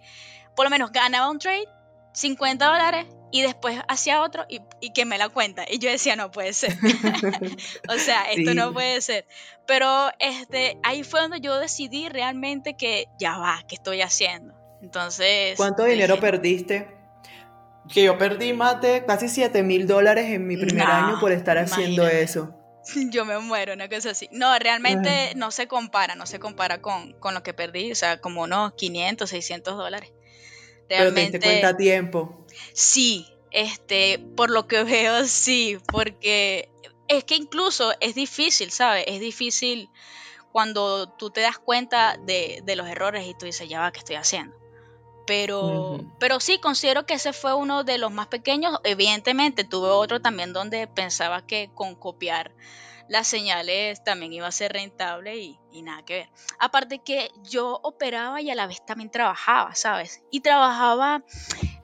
por 0.57 0.67
lo 0.67 0.71
menos 0.71 0.93
ganaba 0.93 1.31
un 1.31 1.39
trade, 1.39 1.69
50 2.15 2.67
dólares, 2.67 3.07
y 3.33 3.41
después 3.43 3.81
hacía 3.89 4.23
otro 4.23 4.45
y, 4.49 4.61
y 4.81 4.93
quemé 4.93 5.19
la 5.19 5.31
cuenta. 5.31 5.65
Y 5.69 5.79
yo 5.79 5.91
decía, 5.91 6.15
no 6.15 6.31
puede 6.31 6.53
ser. 6.53 6.77
o 7.89 7.95
sea, 7.99 8.31
esto 8.31 8.55
no 8.55 8.73
puede 8.73 9.01
ser. 9.01 9.27
Pero 9.67 10.11
este, 10.19 10.79
ahí 10.83 11.03
fue 11.03 11.23
donde 11.23 11.41
yo 11.41 11.59
decidí 11.59 12.09
realmente 12.09 12.77
que 12.77 13.07
ya 13.19 13.39
va, 13.39 13.65
¿qué 13.67 13.75
estoy 13.75 14.03
haciendo? 14.03 14.55
Entonces... 14.83 15.57
¿Cuánto 15.57 15.85
dinero 15.85 16.21
perdiste? 16.21 16.95
Que 17.93 18.05
yo 18.05 18.19
perdí 18.19 18.53
más 18.53 18.81
de 18.83 19.05
casi 19.07 19.29
7 19.29 19.63
mil 19.63 19.87
dólares 19.87 20.27
en 20.27 20.47
mi 20.47 20.57
primer 20.57 20.87
año 20.87 21.19
por 21.19 21.33
estar 21.33 21.57
haciendo 21.59 22.07
eso. 22.07 22.55
Yo 23.11 23.25
me 23.25 23.39
muero, 23.39 23.73
una 23.75 23.89
cosa 23.89 24.11
así. 24.11 24.29
No, 24.33 24.57
realmente 24.59 25.33
no 25.37 25.51
se 25.51 25.67
compara, 25.69 26.15
no 26.15 26.27
se 26.27 26.39
compara 26.39 26.81
con, 26.81 27.13
con, 27.15 27.35
lo 27.35 27.43
que 27.43 27.55
perdí, 27.55 27.93
o 27.93 27.95
sea, 27.95 28.21
como 28.21 28.43
unos 28.43 28.75
500, 28.75 29.29
600 29.31 29.77
dólares. 29.77 30.13
Realmente, 30.89 31.39
Pero 31.39 31.43
te 31.43 31.49
cuenta 31.49 31.77
tiempo. 31.77 32.42
Sí, 32.73 33.27
este, 33.51 34.19
por 34.37 34.51
lo 34.51 34.67
que 34.67 34.83
veo, 34.85 35.25
sí, 35.27 35.79
porque 35.91 36.71
es 37.09 37.25
que 37.25 37.37
incluso 37.37 37.93
es 38.01 38.15
difícil, 38.15 38.71
¿sabes? 38.71 39.05
Es 39.07 39.21
difícil 39.21 39.91
cuando 40.51 41.09
tú 41.09 41.31
te 41.31 41.41
das 41.41 41.59
cuenta 41.59 42.17
de, 42.19 42.63
los 42.77 42.87
errores 42.89 43.27
y 43.27 43.35
tú 43.35 43.47
dices, 43.47 43.69
ya 43.69 43.81
va, 43.81 43.93
¿qué 43.93 43.99
estoy 43.99 44.17
haciendo? 44.17 44.57
Pero, 45.27 46.01
pero 46.19 46.41
sí, 46.41 46.59
considero 46.59 47.07
que 47.07 47.15
ese 47.15 47.33
fue 47.33 47.55
uno 47.55 47.85
de 47.85 47.97
los 47.97 48.11
más 48.11 48.27
pequeños. 48.27 48.79
Evidentemente, 48.83 49.65
tuve 49.65 49.89
otro 49.89 50.21
también 50.21 50.53
donde 50.53 50.89
pensaba 50.89 51.47
que 51.47 51.71
con 51.75 51.95
copiar 51.95 52.53
las 53.09 53.27
señales 53.27 54.03
también 54.05 54.33
iba 54.33 54.47
a 54.47 54.53
ser 54.53 54.73
rentable 54.73 55.37
y, 55.37 55.59
y, 55.73 55.83
nada 55.83 56.05
que 56.05 56.15
ver. 56.15 56.29
Aparte 56.59 56.99
que 56.99 57.31
yo 57.43 57.81
operaba 57.83 58.41
y 58.41 58.51
a 58.51 58.55
la 58.55 58.67
vez 58.67 58.85
también 58.85 59.11
trabajaba, 59.11 59.75
¿sabes? 59.75 60.23
Y 60.31 60.41
trabajaba 60.41 61.25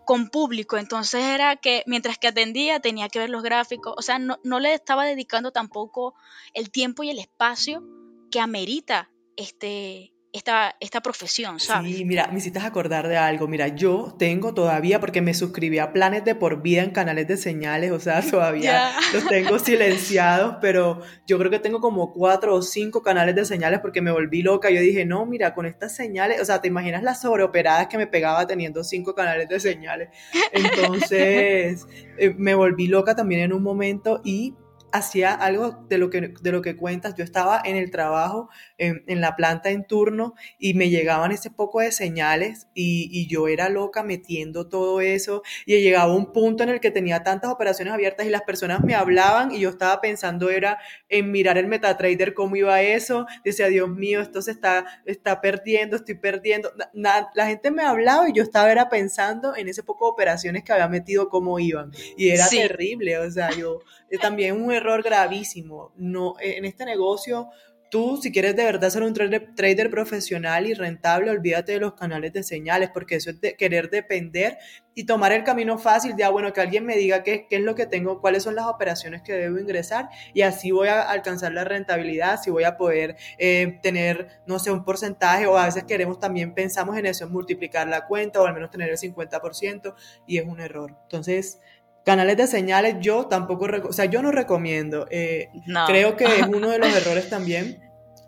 con 0.04 0.30
público, 0.30 0.78
entonces 0.78 1.22
era 1.22 1.56
que 1.56 1.82
mientras 1.86 2.16
que 2.16 2.28
atendía 2.28 2.80
tenía 2.80 3.10
que 3.10 3.18
ver 3.18 3.28
los 3.28 3.42
gráficos, 3.42 3.94
o 3.96 4.02
sea, 4.02 4.18
no, 4.18 4.38
no 4.42 4.58
le 4.58 4.72
estaba 4.72 5.04
dedicando 5.04 5.52
tampoco 5.52 6.14
el 6.54 6.70
tiempo 6.70 7.02
y 7.02 7.10
el 7.10 7.18
espacio 7.18 7.84
que 8.30 8.40
amerita 8.40 9.10
este, 9.36 10.12
esta, 10.32 10.76
esta 10.80 11.00
profesión, 11.00 11.58
¿sabes? 11.58 11.96
Sí, 11.96 12.04
mira, 12.04 12.28
me 12.30 12.38
hiciste 12.38 12.58
acordar 12.58 13.08
de 13.08 13.16
algo. 13.16 13.48
Mira, 13.48 13.68
yo 13.68 14.14
tengo 14.18 14.52
todavía, 14.52 15.00
porque 15.00 15.22
me 15.22 15.32
suscribí 15.32 15.78
a 15.78 15.92
planes 15.92 16.24
de 16.24 16.34
por 16.34 16.60
vida 16.60 16.82
en 16.82 16.90
canales 16.90 17.26
de 17.26 17.36
señales, 17.36 17.92
o 17.92 18.00
sea, 18.00 18.20
todavía 18.30 18.92
los 19.14 19.26
tengo 19.26 19.58
silenciados, 19.58 20.56
pero 20.60 21.00
yo 21.26 21.38
creo 21.38 21.50
que 21.50 21.58
tengo 21.58 21.80
como 21.80 22.12
cuatro 22.12 22.54
o 22.54 22.62
cinco 22.62 23.02
canales 23.02 23.34
de 23.34 23.44
señales 23.44 23.80
porque 23.80 24.02
me 24.02 24.10
volví 24.10 24.42
loca. 24.42 24.70
Yo 24.70 24.80
dije, 24.80 25.06
no, 25.06 25.24
mira, 25.24 25.54
con 25.54 25.64
estas 25.66 25.94
señales, 25.94 26.40
o 26.40 26.44
sea, 26.44 26.60
¿te 26.60 26.68
imaginas 26.68 27.02
las 27.02 27.22
sobreoperadas 27.22 27.86
que 27.86 27.96
me 27.96 28.06
pegaba 28.06 28.46
teniendo 28.46 28.84
cinco 28.84 29.14
canales 29.14 29.48
de 29.48 29.60
señales? 29.60 30.10
Entonces, 30.52 31.86
eh, 32.18 32.34
me 32.36 32.54
volví 32.54 32.86
loca 32.86 33.16
también 33.16 33.40
en 33.40 33.52
un 33.52 33.62
momento 33.62 34.20
y 34.24 34.54
hacía 34.92 35.32
algo 35.34 35.84
de 35.88 35.98
lo 35.98 36.10
que, 36.10 36.34
de 36.40 36.52
lo 36.52 36.62
que 36.62 36.76
cuentas. 36.76 37.14
Yo 37.14 37.24
estaba 37.24 37.60
en 37.64 37.76
el 37.76 37.90
trabajo, 37.90 38.48
en, 38.76 39.20
la 39.20 39.36
planta 39.36 39.70
en 39.70 39.84
turno, 39.84 40.34
y 40.58 40.74
me 40.74 40.90
llegaban 40.90 41.32
ese 41.32 41.50
poco 41.50 41.80
de 41.80 41.92
señales 41.92 42.68
y, 42.74 43.08
y, 43.12 43.26
yo 43.26 43.48
era 43.48 43.68
loca 43.68 44.02
metiendo 44.02 44.68
todo 44.68 45.00
eso. 45.00 45.42
Y 45.66 45.80
llegaba 45.80 46.14
un 46.14 46.32
punto 46.32 46.62
en 46.62 46.70
el 46.70 46.80
que 46.80 46.90
tenía 46.90 47.22
tantas 47.22 47.50
operaciones 47.50 47.92
abiertas 47.92 48.26
y 48.26 48.30
las 48.30 48.42
personas 48.42 48.82
me 48.82 48.94
hablaban 48.94 49.52
y 49.52 49.60
yo 49.60 49.68
estaba 49.68 50.00
pensando 50.00 50.50
era 50.50 50.78
en 51.08 51.30
mirar 51.30 51.58
el 51.58 51.66
MetaTrader 51.66 52.34
cómo 52.34 52.56
iba 52.56 52.80
eso. 52.82 53.26
Decía, 53.44 53.66
Dios 53.68 53.88
mío, 53.88 54.20
esto 54.20 54.42
se 54.42 54.52
está, 54.52 54.86
está 55.04 55.40
perdiendo, 55.40 55.96
estoy 55.96 56.14
perdiendo. 56.14 56.72
la 56.92 57.46
gente 57.46 57.70
me 57.70 57.82
hablaba 57.82 58.28
y 58.28 58.32
yo 58.32 58.42
estaba 58.42 58.70
era 58.70 58.88
pensando 58.88 59.56
en 59.56 59.68
ese 59.68 59.82
poco 59.82 60.06
de 60.06 60.12
operaciones 60.12 60.64
que 60.64 60.72
había 60.72 60.88
metido, 60.88 61.28
cómo 61.28 61.58
iban. 61.58 61.90
Y 62.16 62.30
era 62.30 62.48
terrible, 62.48 63.18
o 63.18 63.30
sea, 63.30 63.50
yo 63.50 63.80
también 64.16 64.62
un 64.62 64.72
error 64.72 65.02
gravísimo. 65.02 65.92
No, 65.96 66.36
en 66.40 66.64
este 66.64 66.84
negocio, 66.84 67.50
tú, 67.90 68.18
si 68.20 68.32
quieres 68.32 68.56
de 68.56 68.64
verdad 68.64 68.90
ser 68.90 69.02
un 69.02 69.14
trader, 69.14 69.90
profesional 69.90 70.66
y 70.66 70.74
rentable, 70.74 71.30
olvídate 71.30 71.72
de 71.72 71.80
los 71.80 71.94
canales 71.94 72.32
de 72.32 72.42
señales, 72.42 72.90
porque 72.92 73.16
eso 73.16 73.30
es 73.30 73.40
de 73.40 73.56
querer 73.56 73.90
depender 73.90 74.58
y 74.94 75.04
tomar 75.04 75.32
el 75.32 75.44
camino 75.44 75.78
fácil 75.78 76.16
de, 76.16 76.24
ah, 76.24 76.30
bueno, 76.30 76.52
que 76.52 76.60
alguien 76.60 76.84
me 76.84 76.96
diga 76.96 77.22
qué, 77.22 77.46
qué 77.48 77.56
es 77.56 77.62
lo 77.62 77.74
que 77.74 77.86
tengo, 77.86 78.20
cuáles 78.20 78.42
son 78.42 78.56
las 78.56 78.66
operaciones 78.66 79.22
que 79.22 79.32
debo 79.32 79.58
ingresar 79.58 80.08
y 80.34 80.42
así 80.42 80.70
voy 80.70 80.88
a 80.88 81.02
alcanzar 81.02 81.52
la 81.52 81.64
rentabilidad, 81.64 82.32
así 82.32 82.50
voy 82.50 82.64
a 82.64 82.76
poder 82.76 83.16
eh, 83.38 83.78
tener, 83.82 84.28
no 84.46 84.58
sé, 84.58 84.72
un 84.72 84.84
porcentaje 84.84 85.46
o 85.46 85.56
a 85.56 85.66
veces 85.66 85.84
queremos 85.84 86.18
también, 86.18 86.54
pensamos 86.54 86.96
en 86.96 87.06
eso, 87.06 87.24
en 87.24 87.32
multiplicar 87.32 87.86
la 87.86 88.06
cuenta 88.06 88.40
o 88.40 88.46
al 88.46 88.54
menos 88.54 88.70
tener 88.70 88.90
el 88.90 88.96
50% 88.96 89.94
y 90.26 90.38
es 90.38 90.46
un 90.46 90.60
error. 90.60 90.96
Entonces, 91.04 91.60
Canales 92.08 92.38
de 92.38 92.46
señales 92.46 92.96
yo 93.00 93.26
tampoco, 93.26 93.66
o 93.86 93.92
sea, 93.92 94.06
yo 94.06 94.22
no 94.22 94.32
recomiendo. 94.32 95.06
Eh, 95.10 95.50
creo 95.86 96.16
que 96.16 96.24
es 96.24 96.46
uno 96.46 96.70
de 96.70 96.78
los 96.78 96.88
errores 96.96 97.28
también 97.28 97.82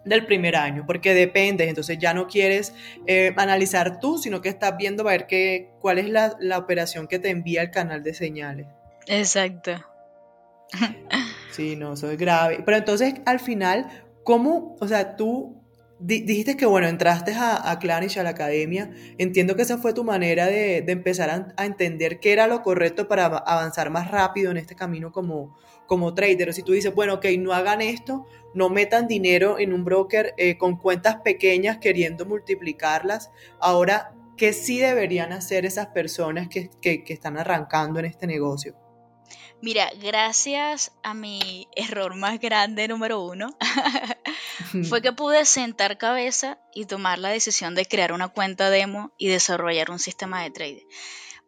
del 0.04 0.26
primer 0.26 0.54
año, 0.54 0.84
porque 0.86 1.14
dependes, 1.14 1.66
entonces 1.66 1.98
ya 1.98 2.12
no 2.12 2.26
quieres 2.26 2.74
eh, 3.06 3.32
analizar 3.38 3.98
tú, 3.98 4.18
sino 4.18 4.42
que 4.42 4.50
estás 4.50 4.76
viendo 4.76 5.08
a 5.08 5.12
ver 5.12 5.26
qué, 5.26 5.70
cuál 5.80 5.98
es 5.98 6.10
la, 6.10 6.36
la 6.40 6.58
operación 6.58 7.08
que 7.08 7.18
te 7.18 7.30
envía 7.30 7.62
el 7.62 7.70
canal 7.70 8.02
de 8.02 8.12
señales. 8.12 8.66
Exacto. 9.06 9.72
Sí, 11.52 11.74
no, 11.74 11.94
eso 11.94 12.10
es 12.10 12.18
grave. 12.18 12.62
Pero 12.64 12.76
entonces, 12.76 13.14
al 13.24 13.40
final, 13.40 13.88
¿cómo, 14.24 14.76
o 14.78 14.88
sea, 14.88 15.16
tú 15.16 15.59
dijiste 16.00 16.56
que, 16.56 16.66
bueno, 16.66 16.88
entraste 16.88 17.32
a, 17.32 17.70
a 17.70 17.78
Clanish, 17.78 18.18
a 18.18 18.22
la 18.22 18.30
academia. 18.30 18.90
Entiendo 19.18 19.54
que 19.54 19.62
esa 19.62 19.78
fue 19.78 19.92
tu 19.92 20.04
manera 20.04 20.46
de, 20.46 20.78
empezar 20.88 21.54
a, 21.56 21.64
entender 21.64 22.20
qué 22.20 22.32
era 22.32 22.46
lo 22.46 22.62
correcto 22.62 23.06
para 23.08 23.26
avanzar 23.26 23.90
más 23.90 24.10
rápido 24.10 24.50
en 24.50 24.56
este 24.56 24.74
camino 24.74 25.12
como, 25.12 25.56
como 25.86 26.14
trader. 26.14 26.48
O 26.48 26.52
si 26.52 26.62
tú 26.62 26.72
dices, 26.72 26.94
bueno, 26.94 27.14
ok, 27.14 27.26
no 27.38 27.52
hagan 27.52 27.80
esto, 27.82 28.26
no 28.54 28.68
metan 28.70 29.06
dinero 29.06 29.58
en 29.58 29.72
un 29.72 29.84
broker 29.84 30.34
eh, 30.36 30.56
con 30.58 30.76
cuentas 30.76 31.16
pequeñas 31.16 31.78
queriendo 31.78 32.26
multiplicarlas. 32.26 33.30
Ahora, 33.60 34.14
¿qué 34.36 34.52
sí 34.52 34.78
deberían 34.78 35.32
hacer 35.32 35.66
esas 35.66 35.88
personas 35.88 36.48
que, 36.48 36.70
que 36.80 37.04
están 37.12 37.36
arrancando 37.36 38.00
en 38.00 38.06
este 38.06 38.26
negocio? 38.26 38.89
Mira, 39.62 39.90
gracias 40.00 40.92
a 41.02 41.12
mi 41.12 41.68
error 41.76 42.14
más 42.14 42.40
grande 42.40 42.88
número 42.88 43.20
uno, 43.20 43.56
fue 44.88 45.02
que 45.02 45.12
pude 45.12 45.44
sentar 45.44 45.98
cabeza 45.98 46.58
y 46.74 46.86
tomar 46.86 47.18
la 47.18 47.28
decisión 47.28 47.74
de 47.74 47.86
crear 47.86 48.12
una 48.12 48.28
cuenta 48.28 48.70
demo 48.70 49.12
y 49.18 49.28
desarrollar 49.28 49.90
un 49.90 49.98
sistema 49.98 50.42
de 50.42 50.50
trading. 50.50 50.86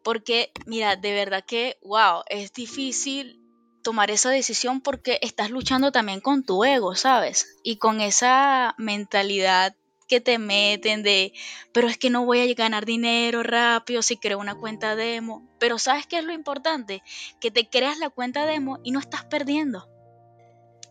Porque, 0.03 0.51
mira, 0.65 0.95
de 0.95 1.13
verdad 1.13 1.43
que, 1.45 1.77
wow, 1.81 2.23
es 2.27 2.53
difícil 2.53 3.39
tomar 3.83 4.11
esa 4.11 4.29
decisión 4.29 4.81
porque 4.81 5.19
estás 5.21 5.49
luchando 5.49 5.91
también 5.91 6.21
con 6.21 6.43
tu 6.43 6.63
ego, 6.63 6.95
¿sabes? 6.95 7.57
Y 7.63 7.77
con 7.77 8.01
esa 8.01 8.75
mentalidad 8.77 9.75
que 10.03 10.21
te 10.21 10.37
meten 10.37 11.03
de, 11.03 11.33
pero 11.73 11.87
es 11.87 11.97
que 11.97 12.09
no 12.09 12.25
voy 12.25 12.39
a 12.39 12.53
ganar 12.53 12.85
dinero 12.85 13.43
rápido 13.43 14.01
si 14.01 14.17
creo 14.17 14.39
una 14.39 14.55
cuenta 14.55 14.95
demo. 14.95 15.47
Pero 15.59 15.79
¿sabes 15.79 16.07
qué 16.07 16.19
es 16.19 16.23
lo 16.23 16.33
importante? 16.33 17.03
Que 17.39 17.51
te 17.51 17.69
creas 17.69 17.97
la 17.99 18.09
cuenta 18.09 18.45
demo 18.45 18.79
y 18.83 18.91
no 18.91 18.99
estás 18.99 19.25
perdiendo. 19.25 19.89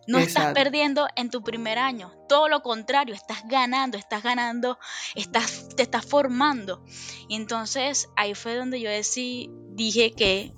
No 0.08 0.18
estás 0.18 0.52
perdiendo 0.52 1.06
en 1.14 1.30
tu 1.30 1.44
primer 1.44 1.78
año, 1.78 2.12
todo 2.28 2.48
lo 2.48 2.62
contrario, 2.62 3.14
estás 3.14 3.46
ganando, 3.46 3.96
estás 3.96 4.22
ganando, 4.24 4.78
estás, 5.14 5.68
te 5.76 5.84
estás 5.84 6.04
formando. 6.04 6.84
Y 7.28 7.36
entonces 7.36 8.08
ahí 8.16 8.34
fue 8.34 8.56
donde 8.56 8.80
yo 8.80 8.90
decí, 8.90 9.48
dije 9.70 10.12
que, 10.12 10.52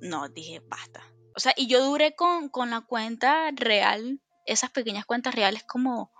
no, 0.00 0.28
dije, 0.28 0.62
basta. 0.68 1.02
O 1.34 1.40
sea, 1.40 1.52
y 1.56 1.66
yo 1.66 1.84
duré 1.84 2.14
con, 2.14 2.48
con 2.48 2.70
la 2.70 2.82
cuenta 2.82 3.50
real, 3.52 4.20
esas 4.46 4.70
pequeñas 4.70 5.06
cuentas 5.06 5.34
reales 5.34 5.64
como 5.64 6.12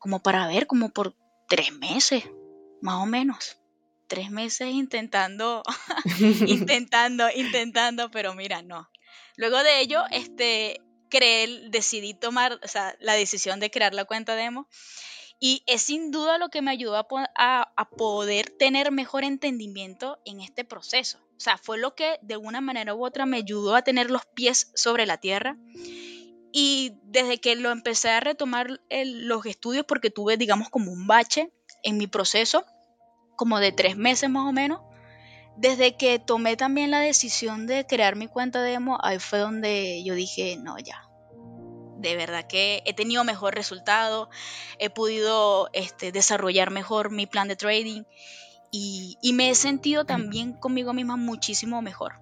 como 0.00 0.20
para 0.22 0.48
ver, 0.48 0.66
como 0.66 0.88
por 0.88 1.14
tres 1.48 1.72
meses, 1.72 2.24
más 2.80 2.96
o 2.96 3.06
menos. 3.06 3.58
Tres 4.08 4.30
meses 4.32 4.72
intentando, 4.72 5.62
intentando, 6.48 7.28
intentando, 7.32 8.10
pero 8.10 8.34
mira, 8.34 8.62
no. 8.62 8.90
Luego 9.36 9.62
de 9.62 9.80
ello, 9.80 10.02
este, 10.10 10.80
creé, 11.08 11.68
decidí 11.70 12.14
tomar 12.14 12.58
la 12.98 13.12
decisión 13.12 13.60
de 13.60 13.70
crear 13.70 13.94
la 13.94 14.04
cuenta 14.04 14.34
demo 14.34 14.68
y 15.38 15.62
es 15.66 15.82
sin 15.82 16.10
duda 16.10 16.38
lo 16.38 16.48
que 16.48 16.62
me 16.62 16.70
ayudó 16.70 16.96
a, 16.96 17.72
a, 17.76 17.90
poder 17.90 18.50
tener 18.50 18.92
mejor 18.92 19.24
entendimiento 19.24 20.20
en 20.24 20.40
este 20.40 20.64
proceso. 20.64 21.18
O 21.36 21.40
sea, 21.40 21.56
fue 21.56 21.78
lo 21.78 21.94
que 21.94 22.18
de 22.20 22.36
una 22.36 22.60
manera 22.60 22.94
u 22.94 23.04
otra 23.04 23.24
me 23.24 23.38
ayudó 23.38 23.74
a 23.74 23.82
tener 23.82 24.10
los 24.10 24.26
pies 24.26 24.70
sobre 24.74 25.06
la 25.06 25.16
tierra 25.16 25.56
y 26.52 26.98
desde 27.04 27.38
que 27.38 27.56
lo 27.56 27.70
empecé 27.70 28.10
a 28.10 28.20
retomar 28.20 28.80
los 28.90 29.46
estudios, 29.46 29.84
porque 29.86 30.10
tuve, 30.10 30.36
digamos, 30.36 30.68
como 30.68 30.92
un 30.92 31.06
bache 31.06 31.52
en 31.82 31.98
mi 31.98 32.06
proceso, 32.06 32.64
como 33.36 33.58
de 33.60 33.72
tres 33.72 33.96
meses 33.96 34.28
más 34.28 34.48
o 34.48 34.52
menos, 34.52 34.80
desde 35.56 35.96
que 35.96 36.18
tomé 36.18 36.56
también 36.56 36.90
la 36.90 37.00
decisión 37.00 37.66
de 37.66 37.86
crear 37.86 38.16
mi 38.16 38.28
cuenta 38.28 38.62
demo, 38.62 38.98
ahí 39.02 39.18
fue 39.18 39.38
donde 39.38 40.02
yo 40.04 40.14
dije, 40.14 40.56
no, 40.56 40.78
ya. 40.78 41.06
De 41.98 42.16
verdad 42.16 42.46
que 42.46 42.82
he 42.86 42.94
tenido 42.94 43.24
mejor 43.24 43.54
resultado, 43.54 44.30
he 44.78 44.88
podido 44.88 45.68
este, 45.74 46.12
desarrollar 46.12 46.70
mejor 46.70 47.10
mi 47.10 47.26
plan 47.26 47.46
de 47.46 47.56
trading 47.56 48.04
y, 48.72 49.18
me 49.34 49.50
he 49.50 49.54
sentido 49.54 50.04
también 50.04 50.54
conmigo 50.54 50.92
misma 50.92 51.16
muchísimo 51.16 51.82
mejor. 51.82 52.20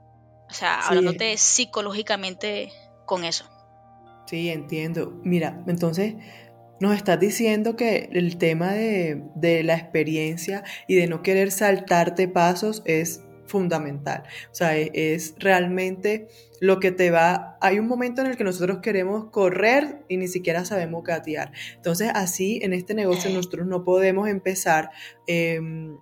O 0.50 0.54
sea, 0.54 0.80
hablándote 0.80 1.36
psicológicamente 1.36 2.72
con 3.06 3.24
eso. 3.24 3.48
Sí, 4.28 4.50
entiendo. 4.50 5.18
Mira, 5.24 5.64
entonces 5.66 6.16
nos 6.80 6.94
estás 6.94 7.18
diciendo 7.18 7.76
que 7.76 8.10
el 8.12 8.36
tema 8.36 8.74
de, 8.74 9.62
la 9.64 9.74
experiencia 9.74 10.64
y 10.86 10.96
de 10.96 11.06
no 11.06 11.22
querer 11.22 11.50
saltarte 11.50 12.28
pasos 12.28 12.82
es 12.84 13.22
fundamental. 13.46 14.24
O 14.52 14.54
sea, 14.54 14.76
e, 14.76 14.90
es, 14.92 15.34
realmente 15.38 16.28
lo 16.60 16.78
que 16.78 16.92
te 16.92 17.10
va... 17.10 17.56
Hay 17.62 17.78
un 17.78 17.88
momento 17.88 18.20
en 18.20 18.26
el 18.26 18.36
que 18.36 18.44
nosotros 18.44 18.80
queremos 18.82 19.30
correr 19.30 20.04
y 20.08 20.18
ni 20.18 20.28
siquiera 20.28 20.66
sabemos 20.66 21.04
gatear. 21.04 21.52
Entonces, 21.76 22.10
así 22.14 22.60
en 22.62 22.74
este 22.74 22.92
negocio 22.92 23.30
nosotros 23.30 23.66
no 23.66 23.82
podemos 23.82 24.28
empezar... 24.28 24.90
Em, 25.26 25.96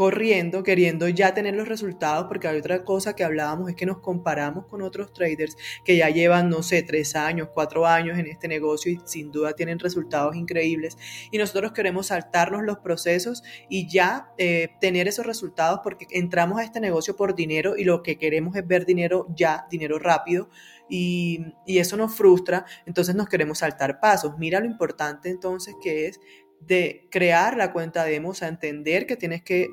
corriendo, 0.00 0.62
queriendo 0.62 1.10
ya 1.10 1.34
tener 1.34 1.54
los 1.54 1.68
resultados, 1.68 2.24
porque 2.26 2.48
hay 2.48 2.56
otra 2.56 2.84
cosa 2.84 3.14
que 3.14 3.22
hablábamos, 3.22 3.68
es 3.68 3.76
que 3.76 3.84
nos 3.84 3.98
comparamos 3.98 4.64
con 4.64 4.80
otros 4.80 5.12
traders 5.12 5.58
que 5.84 5.94
ya 5.94 6.08
llevan, 6.08 6.48
no 6.48 6.62
sé, 6.62 6.82
tres 6.82 7.14
años, 7.16 7.50
cuatro 7.52 7.84
años 7.84 8.18
en 8.18 8.26
este 8.26 8.48
negocio 8.48 8.90
y 8.90 8.98
sin 9.04 9.30
duda 9.30 9.52
tienen 9.52 9.78
resultados 9.78 10.36
increíbles. 10.36 10.96
Y 11.30 11.36
nosotros 11.36 11.72
queremos 11.72 12.06
saltarnos 12.06 12.62
los 12.62 12.78
procesos 12.78 13.42
y 13.68 13.90
ya 13.90 14.32
eh, 14.38 14.70
tener 14.80 15.06
esos 15.06 15.26
resultados 15.26 15.80
porque 15.84 16.06
entramos 16.12 16.58
a 16.60 16.64
este 16.64 16.80
negocio 16.80 17.14
por 17.14 17.34
dinero 17.34 17.76
y 17.76 17.84
lo 17.84 18.02
que 18.02 18.16
queremos 18.16 18.56
es 18.56 18.66
ver 18.66 18.86
dinero 18.86 19.26
ya, 19.36 19.66
dinero 19.70 19.98
rápido. 19.98 20.48
Y, 20.88 21.44
y, 21.66 21.78
eso 21.78 21.96
nos 21.98 22.16
frustra, 22.16 22.64
entonces 22.86 23.14
nos 23.14 23.28
queremos 23.28 23.58
saltar 23.58 24.00
pasos. 24.00 24.38
Mira 24.38 24.60
lo 24.60 24.66
importante 24.66 25.28
entonces 25.28 25.76
que 25.80 26.08
es 26.08 26.20
de 26.60 27.08
crear 27.10 27.56
la 27.56 27.72
cuenta 27.72 28.04
demo, 28.04 28.30
o 28.30 28.34
sea, 28.34 28.48
entender 28.48 29.06
que 29.06 29.16
tienes 29.16 29.42
que, 29.42 29.68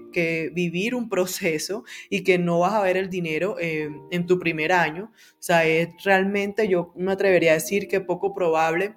vivir 0.54 0.96
un 0.96 1.10
proceso 1.10 1.84
y 2.10 2.24
que 2.24 2.40
no 2.40 2.60
vas 2.60 2.74
a 2.74 2.82
ver 2.82 2.98
el 2.98 3.10
dinero 3.10 3.58
eh, 3.60 3.90
en 4.12 4.26
tu 4.26 4.40
primer 4.40 4.72
año. 4.72 5.12
O 5.34 5.42
sea, 5.42 5.66
es 5.66 5.90
realmente, 6.04 6.68
yo 6.68 6.94
me 6.96 7.12
atrevería 7.12 7.52
a 7.52 7.56
decir 7.56 7.88
que 7.88 8.02
poco 8.02 8.34
probable 8.34 8.96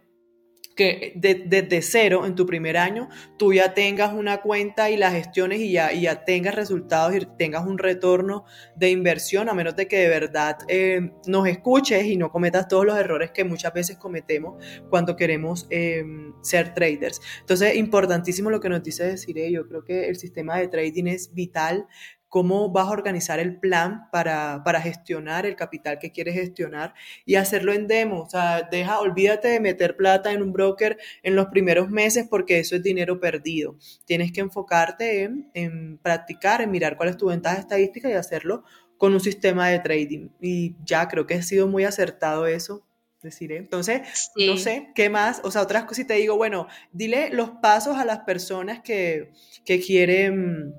que 0.77 1.13
desde 1.17 1.83
cero 1.83 2.25
en 2.27 2.35
tu 2.35 2.47
primer 2.47 2.77
año 2.77 3.09
tú 3.37 3.53
ya 3.53 3.75
tengas 3.75 4.13
una 4.13 4.41
cuenta 4.41 4.91
y 4.91 4.97
la 4.97 5.11
gestiones 5.11 5.61
y 5.61 5.73
ya, 5.73 5.93
y 5.93 6.03
ya 6.03 6.25
tengas 6.25 6.55
resultados 6.55 7.15
y 7.15 7.27
tengas 7.39 7.67
un 7.67 7.79
retorno 7.79 8.45
de 8.77 8.91
inversión, 8.91 9.49
a 9.49 9.55
menos 9.55 9.77
de 9.77 9.89
que 9.89 9.99
de 9.99 10.09
verdad 10.09 10.59
eh, 10.69 11.13
nos 11.27 11.47
escuches 11.47 12.05
y 12.07 12.17
no 12.17 12.31
cometas 12.31 12.69
todos 12.69 12.87
los 12.87 12.97
errores 12.99 13.31
que 13.31 13.45
muchas 13.45 13.73
veces 13.73 13.97
cometemos 13.97 14.65
cuando 14.89 15.17
queremos 15.17 15.67
eh, 15.71 16.05
ser 16.43 16.75
traders. 16.75 17.21
Entonces, 17.41 17.77
importantísimo 17.77 18.51
lo 18.51 18.61
que 18.61 18.69
nos 18.69 18.83
dice 18.83 19.05
decir, 19.05 19.37
yo 19.51 19.67
creo 19.67 19.85
que 19.85 20.09
el 20.09 20.17
sistema 20.17 20.57
de 20.59 20.69
trading 20.69 21.07
es 21.07 21.35
vital 21.35 21.87
cómo 22.31 22.71
vas 22.71 22.87
a 22.87 22.93
organizar 22.93 23.41
el 23.41 23.59
plan 23.59 24.09
para, 24.13 24.63
gestionar 24.81 25.45
el 25.47 25.57
capital 25.57 25.99
que 25.99 26.13
quieres 26.13 26.35
gestionar 26.35 26.95
y 27.27 27.35
hacerlo 27.35 27.73
en 27.73 27.89
demo. 27.89 28.23
O 28.23 28.31
sea, 28.31 28.63
deja, 28.71 29.01
olvídate 29.01 29.49
de 29.49 29.61
meter 29.61 29.97
plata 29.97 30.33
en 30.33 30.41
un 30.41 30.53
broker 30.53 30.97
en 31.25 31.35
los 31.35 31.49
primeros 31.49 31.91
meses 31.91 32.29
porque 32.31 32.61
eso 32.61 32.77
es 32.77 32.83
dinero 32.85 33.19
perdido. 33.19 33.77
Tienes 34.07 34.31
que 34.33 34.41
enfocarte 34.41 35.29
en, 35.55 35.99
practicar, 35.99 36.63
en 36.63 36.71
mirar 36.71 36.97
cuál 36.97 37.09
es 37.09 37.17
tu 37.17 37.27
ventaja 37.27 37.59
estadística 37.59 38.09
y 38.09 38.13
hacerlo 38.13 38.63
con 38.97 39.13
un 39.13 39.21
sistema 39.21 39.69
de 39.69 39.81
trading. 39.81 40.29
Y 40.41 40.77
ya 40.85 41.09
creo 41.09 41.27
que 41.27 41.35
ha 41.35 41.43
sido 41.43 41.67
muy 41.67 41.85
acertado 41.85 42.47
eso. 42.47 42.87
Deciré. 43.23 43.59
Entonces, 43.59 44.31
no 44.35 44.57
sé, 44.57 44.93
¿qué 44.95 45.11
más? 45.11 45.43
O 45.45 45.51
sea, 45.51 45.61
otras 45.61 45.85
cosas, 45.85 46.05
y 46.05 46.07
te 46.07 46.15
digo, 46.15 46.39
bueno, 46.39 46.69
dile 46.91 47.29
los 47.31 47.51
pasos 47.51 47.99
a 47.99 48.07
las 48.07 48.21
personas 48.21 48.81
que, 48.81 49.33
que 49.67 49.79
quieren 49.79 50.75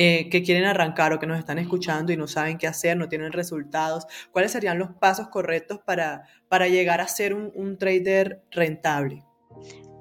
eh, 0.00 0.28
que 0.30 0.44
quieren 0.44 0.64
arrancar 0.64 1.12
o 1.12 1.18
que 1.18 1.26
nos 1.26 1.40
están 1.40 1.58
escuchando 1.58 2.12
y 2.12 2.16
no 2.16 2.28
saben 2.28 2.56
qué 2.56 2.68
hacer, 2.68 2.96
no 2.96 3.08
tienen 3.08 3.32
resultados, 3.32 4.06
¿cuáles 4.30 4.52
serían 4.52 4.78
los 4.78 4.90
pasos 4.92 5.26
correctos 5.26 5.80
para, 5.84 6.22
para 6.48 6.68
llegar 6.68 7.00
a 7.00 7.08
ser 7.08 7.34
un, 7.34 7.78
trader 7.78 8.44
rentable? 8.52 9.24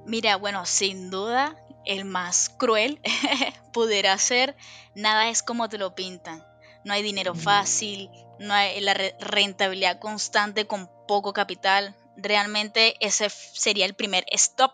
Mira, 0.05 0.35
bueno, 0.35 0.67
sin 0.67 1.09
duda 1.09 1.55
el 1.83 2.05
más 2.05 2.49
cruel 2.59 3.01
pudiera 3.73 4.15
ser 4.19 4.55
nada 4.93 5.29
es 5.29 5.41
como 5.41 5.67
te 5.67 5.79
lo 5.79 5.95
pintan. 5.95 6.43
No 6.85 6.93
hay 6.93 7.01
dinero 7.01 7.33
fácil, 7.33 8.11
no 8.39 8.53
hay 8.53 8.79
la 8.81 8.93
rentabilidad 8.93 9.97
constante 9.97 10.67
con 10.67 10.91
poco 11.07 11.33
capital. 11.33 11.95
Realmente 12.15 12.93
ese 12.99 13.31
sería 13.31 13.87
el 13.87 13.95
primer 13.95 14.25
stop 14.29 14.73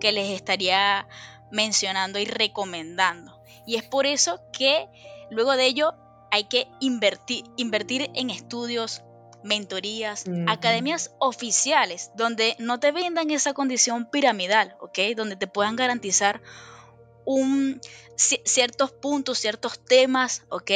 que 0.00 0.10
les 0.10 0.30
estaría 0.30 1.06
mencionando 1.52 2.18
y 2.18 2.24
recomendando. 2.24 3.37
Y 3.68 3.76
es 3.76 3.84
por 3.84 4.06
eso 4.06 4.40
que 4.50 4.88
luego 5.30 5.54
de 5.54 5.66
ello 5.66 5.92
hay 6.30 6.44
que 6.44 6.68
invertir, 6.80 7.44
invertir 7.58 8.10
en 8.14 8.30
estudios, 8.30 9.02
mentorías, 9.44 10.24
academias 10.46 11.14
oficiales, 11.18 12.10
donde 12.16 12.56
no 12.58 12.80
te 12.80 12.92
vendan 12.92 13.30
esa 13.30 13.52
condición 13.52 14.08
piramidal, 14.10 14.74
¿ok? 14.80 14.98
Donde 15.14 15.36
te 15.36 15.48
puedan 15.48 15.76
garantizar 15.76 16.40
un, 17.26 17.78
ciertos 18.16 18.90
puntos, 18.90 19.38
ciertos 19.38 19.84
temas, 19.84 20.44
¿ok? 20.48 20.70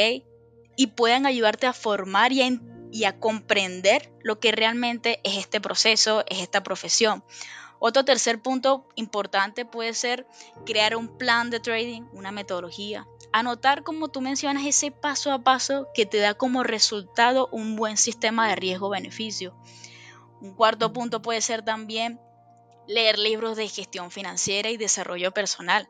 Y 0.75 0.87
puedan 0.95 1.25
ayudarte 1.25 1.65
a 1.65 1.73
formar 1.73 2.31
y 2.31 2.43
a, 2.43 2.59
y 2.91 3.05
a 3.05 3.19
comprender 3.19 4.13
lo 4.21 4.39
que 4.39 4.51
realmente 4.51 5.19
es 5.23 5.37
este 5.37 5.59
proceso, 5.59 6.23
es 6.27 6.41
esta 6.41 6.61
profesión. 6.61 7.23
Otro 7.85 8.05
tercer 8.05 8.41
punto 8.41 8.87
importante 8.95 9.65
puede 9.65 9.93
ser 9.93 10.25
crear 10.65 10.95
un 10.95 11.17
plan 11.17 11.49
de 11.49 11.59
trading, 11.59 12.03
una 12.13 12.31
metodología. 12.31 13.05
Anotar, 13.33 13.83
como 13.83 14.07
tú 14.07 14.21
mencionas, 14.21 14.65
ese 14.65 14.91
paso 14.91 15.33
a 15.33 15.43
paso 15.43 15.89
que 15.93 16.05
te 16.05 16.19
da 16.19 16.33
como 16.33 16.63
resultado 16.63 17.49
un 17.51 17.75
buen 17.75 17.97
sistema 17.97 18.47
de 18.47 18.55
riesgo-beneficio. 18.55 19.53
Un 20.39 20.55
cuarto 20.55 20.93
punto 20.93 21.21
puede 21.21 21.41
ser 21.41 21.65
también 21.65 22.21
leer 22.87 23.19
libros 23.19 23.57
de 23.57 23.67
gestión 23.67 24.11
financiera 24.11 24.69
y 24.69 24.77
desarrollo 24.77 25.33
personal. 25.33 25.89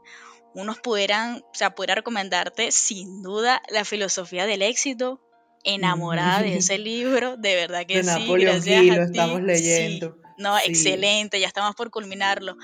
Unos 0.55 0.79
pudieran, 0.79 1.43
o 1.51 1.53
sea, 1.53 1.75
pudiera 1.75 1.93
recomendarte 1.93 2.71
sin 2.71 3.21
duda 3.21 3.61
la 3.69 3.85
filosofía 3.85 4.47
del 4.47 4.63
éxito, 4.63 5.21
enamorada 5.63 6.41
de 6.41 6.57
ese 6.57 6.79
libro, 6.79 7.37
de 7.37 7.53
verdad 7.53 7.85
que 7.85 8.03
sí. 8.03 8.33
gracias 8.35 8.83
lo 8.83 9.03
estamos 9.03 9.43
leyendo. 9.43 10.22
No, 10.37 10.57
excelente, 10.57 11.39
ya 11.39 11.47
estamos 11.47 11.75
por 11.75 11.89
culminarlo. 11.91 12.57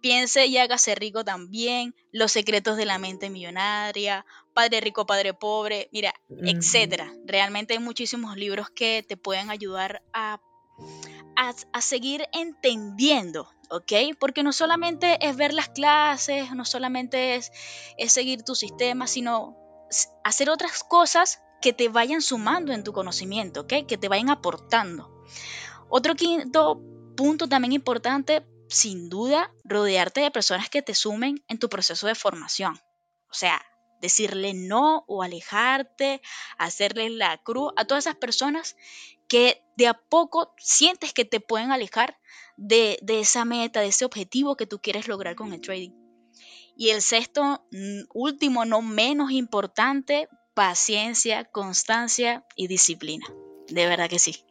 Piense 0.00 0.46
y 0.46 0.56
hágase 0.56 0.94
rico 0.94 1.24
también, 1.24 1.94
Los 2.10 2.32
secretos 2.32 2.76
de 2.76 2.86
la 2.86 2.98
mente 2.98 3.30
millonaria, 3.30 4.24
Padre 4.54 4.80
rico, 4.80 5.06
Padre 5.06 5.34
pobre, 5.34 5.88
mira, 5.92 6.14
etcétera. 6.28 7.12
Realmente 7.24 7.74
hay 7.74 7.80
muchísimos 7.80 8.36
libros 8.36 8.70
que 8.70 9.04
te 9.06 9.16
pueden 9.16 9.50
ayudar 9.50 10.02
a, 10.12 10.40
a, 11.36 11.80
seguir 11.80 12.26
entendiendo, 12.32 13.48
¿ok? 13.70 13.92
Porque 14.18 14.42
no 14.42 14.52
solamente 14.52 15.18
es 15.26 15.36
ver 15.36 15.52
las 15.52 15.68
clases, 15.68 16.52
no 16.52 16.64
solamente 16.64 17.36
es, 17.36 17.52
es 17.96 18.12
seguir 18.12 18.42
tu 18.42 18.54
sistema, 18.54 19.06
sino 19.06 19.56
hacer 20.24 20.50
otras 20.50 20.82
cosas 20.84 21.40
que 21.60 21.72
te 21.72 21.88
vayan 21.88 22.22
sumando 22.22 22.72
en 22.72 22.84
tu 22.84 22.92
conocimiento, 22.92 23.62
¿ok? 23.62 23.86
Que 23.86 23.98
te 23.98 24.08
vayan 24.08 24.30
aportando. 24.30 25.10
Otro 25.88 26.14
quinto 26.14 26.80
punto 27.20 27.50
también 27.50 27.72
importante, 27.72 28.46
sin 28.70 29.10
duda, 29.10 29.52
rodearte 29.62 30.22
de 30.22 30.30
personas 30.30 30.70
que 30.70 30.80
te 30.80 30.94
sumen 30.94 31.44
en 31.48 31.58
tu 31.58 31.68
proceso 31.68 32.06
de 32.06 32.14
formación. 32.14 32.80
O 33.28 33.34
sea, 33.34 33.60
decirle 34.00 34.54
no 34.54 35.04
o 35.06 35.22
alejarte, 35.22 36.22
hacerle 36.56 37.10
la 37.10 37.36
cruz 37.42 37.74
a 37.76 37.84
todas 37.84 38.06
esas 38.06 38.16
personas 38.16 38.74
que 39.28 39.62
de 39.76 39.86
a 39.86 39.92
poco 39.92 40.54
sientes 40.56 41.12
que 41.12 41.26
te 41.26 41.40
pueden 41.40 41.72
alejar 41.72 42.16
de, 42.56 42.98
de, 43.02 43.20
esa 43.20 43.44
meta, 43.44 43.82
de 43.82 43.88
ese 43.88 44.06
objetivo 44.06 44.56
que 44.56 44.66
tú 44.66 44.80
quieres 44.80 45.06
lograr 45.06 45.36
con 45.36 45.52
el 45.52 45.60
trading. 45.60 45.92
Y 46.74 46.88
el 46.88 47.02
sexto, 47.02 47.66
mm, 47.70 48.04
último, 48.14 48.64
no 48.64 48.80
menos 48.80 49.30
importante, 49.30 50.26
paciencia, 50.54 51.44
constancia 51.44 52.46
y 52.56 52.66
disciplina. 52.66 53.26
De 53.68 53.84
verdad 53.84 54.08
que 54.08 54.18
sí. 54.18 54.42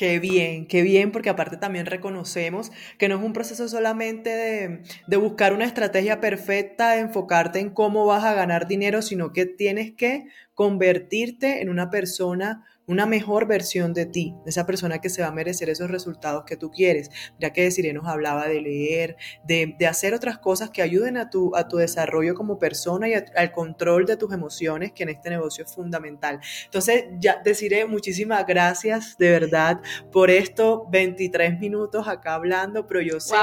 Qué 0.00 0.18
bien, 0.18 0.66
qué 0.66 0.80
bien, 0.80 1.12
porque 1.12 1.28
aparte 1.28 1.58
también 1.58 1.84
reconocemos 1.84 2.72
que 2.96 3.06
no 3.06 3.16
es 3.16 3.22
un 3.22 3.34
proceso 3.34 3.68
solamente 3.68 4.30
de, 4.30 4.82
de, 5.06 5.16
buscar 5.18 5.52
una 5.52 5.66
estrategia 5.66 6.20
perfecta, 6.22 6.92
de 6.92 7.00
enfocarte 7.00 7.58
en 7.58 7.68
cómo 7.68 8.06
vas 8.06 8.24
a 8.24 8.32
ganar 8.32 8.66
dinero, 8.66 9.02
sino 9.02 9.34
que 9.34 9.44
tienes 9.44 9.92
que 9.92 10.24
convertirte 10.60 11.62
en 11.62 11.70
una 11.70 11.88
persona 11.88 12.66
una 12.86 13.06
mejor 13.06 13.46
versión 13.46 13.94
de 13.94 14.04
ti, 14.04 14.34
de 14.44 14.50
esa 14.50 14.66
persona 14.66 15.00
que 15.00 15.08
se 15.08 15.22
va 15.22 15.28
a 15.28 15.32
merecer 15.32 15.70
esos 15.70 15.90
resultados 15.90 16.44
que 16.44 16.58
tú 16.58 16.70
quieres. 16.70 17.10
Ya 17.38 17.50
que 17.50 17.62
Desiree 17.62 17.94
nos 17.94 18.06
hablaba 18.06 18.46
de 18.46 18.60
leer, 18.60 19.16
de, 19.42 19.74
hacer 19.88 20.12
otras 20.12 20.36
cosas 20.36 20.68
que 20.68 20.82
ayuden 20.82 21.16
a 21.16 21.30
tu, 21.30 21.56
a 21.56 21.66
tu 21.66 21.78
desarrollo 21.78 22.34
como 22.34 22.58
persona 22.58 23.08
y 23.08 23.14
al 23.14 23.52
control 23.52 24.04
de 24.04 24.18
tus 24.18 24.34
emociones, 24.34 24.92
que 24.92 25.04
en 25.04 25.08
este 25.08 25.30
negocio 25.30 25.64
es 25.64 25.74
fundamental. 25.74 26.40
Entonces, 26.66 27.04
ya 27.20 27.40
Desiree, 27.42 27.86
muchísimas 27.86 28.46
gracias 28.46 29.16
de 29.16 29.30
verdad 29.30 29.80
por 30.12 30.28
estos 30.28 30.82
23 30.90 31.58
minutos 31.58 32.06
acá 32.06 32.34
hablando, 32.34 32.86
pero 32.86 33.00
yo 33.00 33.18
sé 33.18 33.36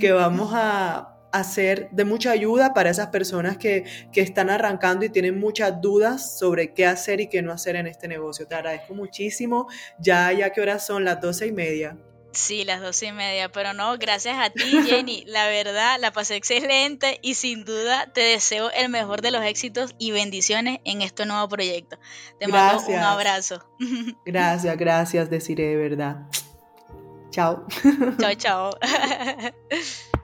que 0.00 0.10
vamos 0.10 0.52
a 0.54 1.19
hacer 1.32 1.88
de 1.90 2.04
mucha 2.04 2.30
ayuda 2.30 2.74
para 2.74 2.90
esas 2.90 3.08
personas 3.08 3.56
que, 3.56 3.84
están 4.14 4.50
arrancando 4.50 5.06
y 5.06 5.08
tienen 5.08 5.40
muchas 5.40 5.80
dudas 5.80 6.38
sobre 6.38 6.74
qué 6.74 6.84
hacer 6.84 7.22
y 7.22 7.28
qué 7.28 7.40
no 7.40 7.52
hacer 7.52 7.76
en 7.76 7.86
este 7.86 8.06
negocio. 8.06 8.46
Te 8.46 8.54
agradezco 8.54 8.94
muchísimo. 8.94 9.66
Ya, 9.98 10.30
ya 10.32 10.50
que 10.50 10.60
horas 10.60 10.86
son 10.86 11.04
las 11.04 11.20
doce 11.22 11.46
y 11.46 11.52
media. 11.52 11.96
Sí, 12.32 12.64
las 12.64 12.80
doce 12.80 13.06
y 13.06 13.12
media, 13.12 13.48
pero 13.48 13.72
no, 13.72 13.96
gracias 13.98 14.36
a 14.38 14.50
ti, 14.50 14.82
Jenny. 14.84 15.24
La 15.26 15.48
verdad, 15.48 15.98
la 15.98 16.12
pasé 16.12 16.36
excelente 16.36 17.18
y 17.22 17.34
sin 17.34 17.64
duda 17.64 18.12
te 18.12 18.20
deseo 18.20 18.70
el 18.70 18.88
mejor 18.88 19.20
de 19.20 19.30
los 19.30 19.42
éxitos 19.42 19.94
y 19.98 20.12
bendiciones 20.12 20.78
en 20.84 21.02
este 21.02 21.26
nuevo 21.26 21.48
proyecto. 21.48 21.98
Te 22.38 22.46
mando 22.46 22.84
un 22.86 22.98
abrazo. 22.98 23.64
Gracias, 24.24 24.76
gracias, 24.76 25.30
deciré 25.30 25.68
de 25.68 25.76
verdad. 25.76 26.26
Chao. 27.30 27.66
Chao, 28.18 28.34
chao. 28.34 28.70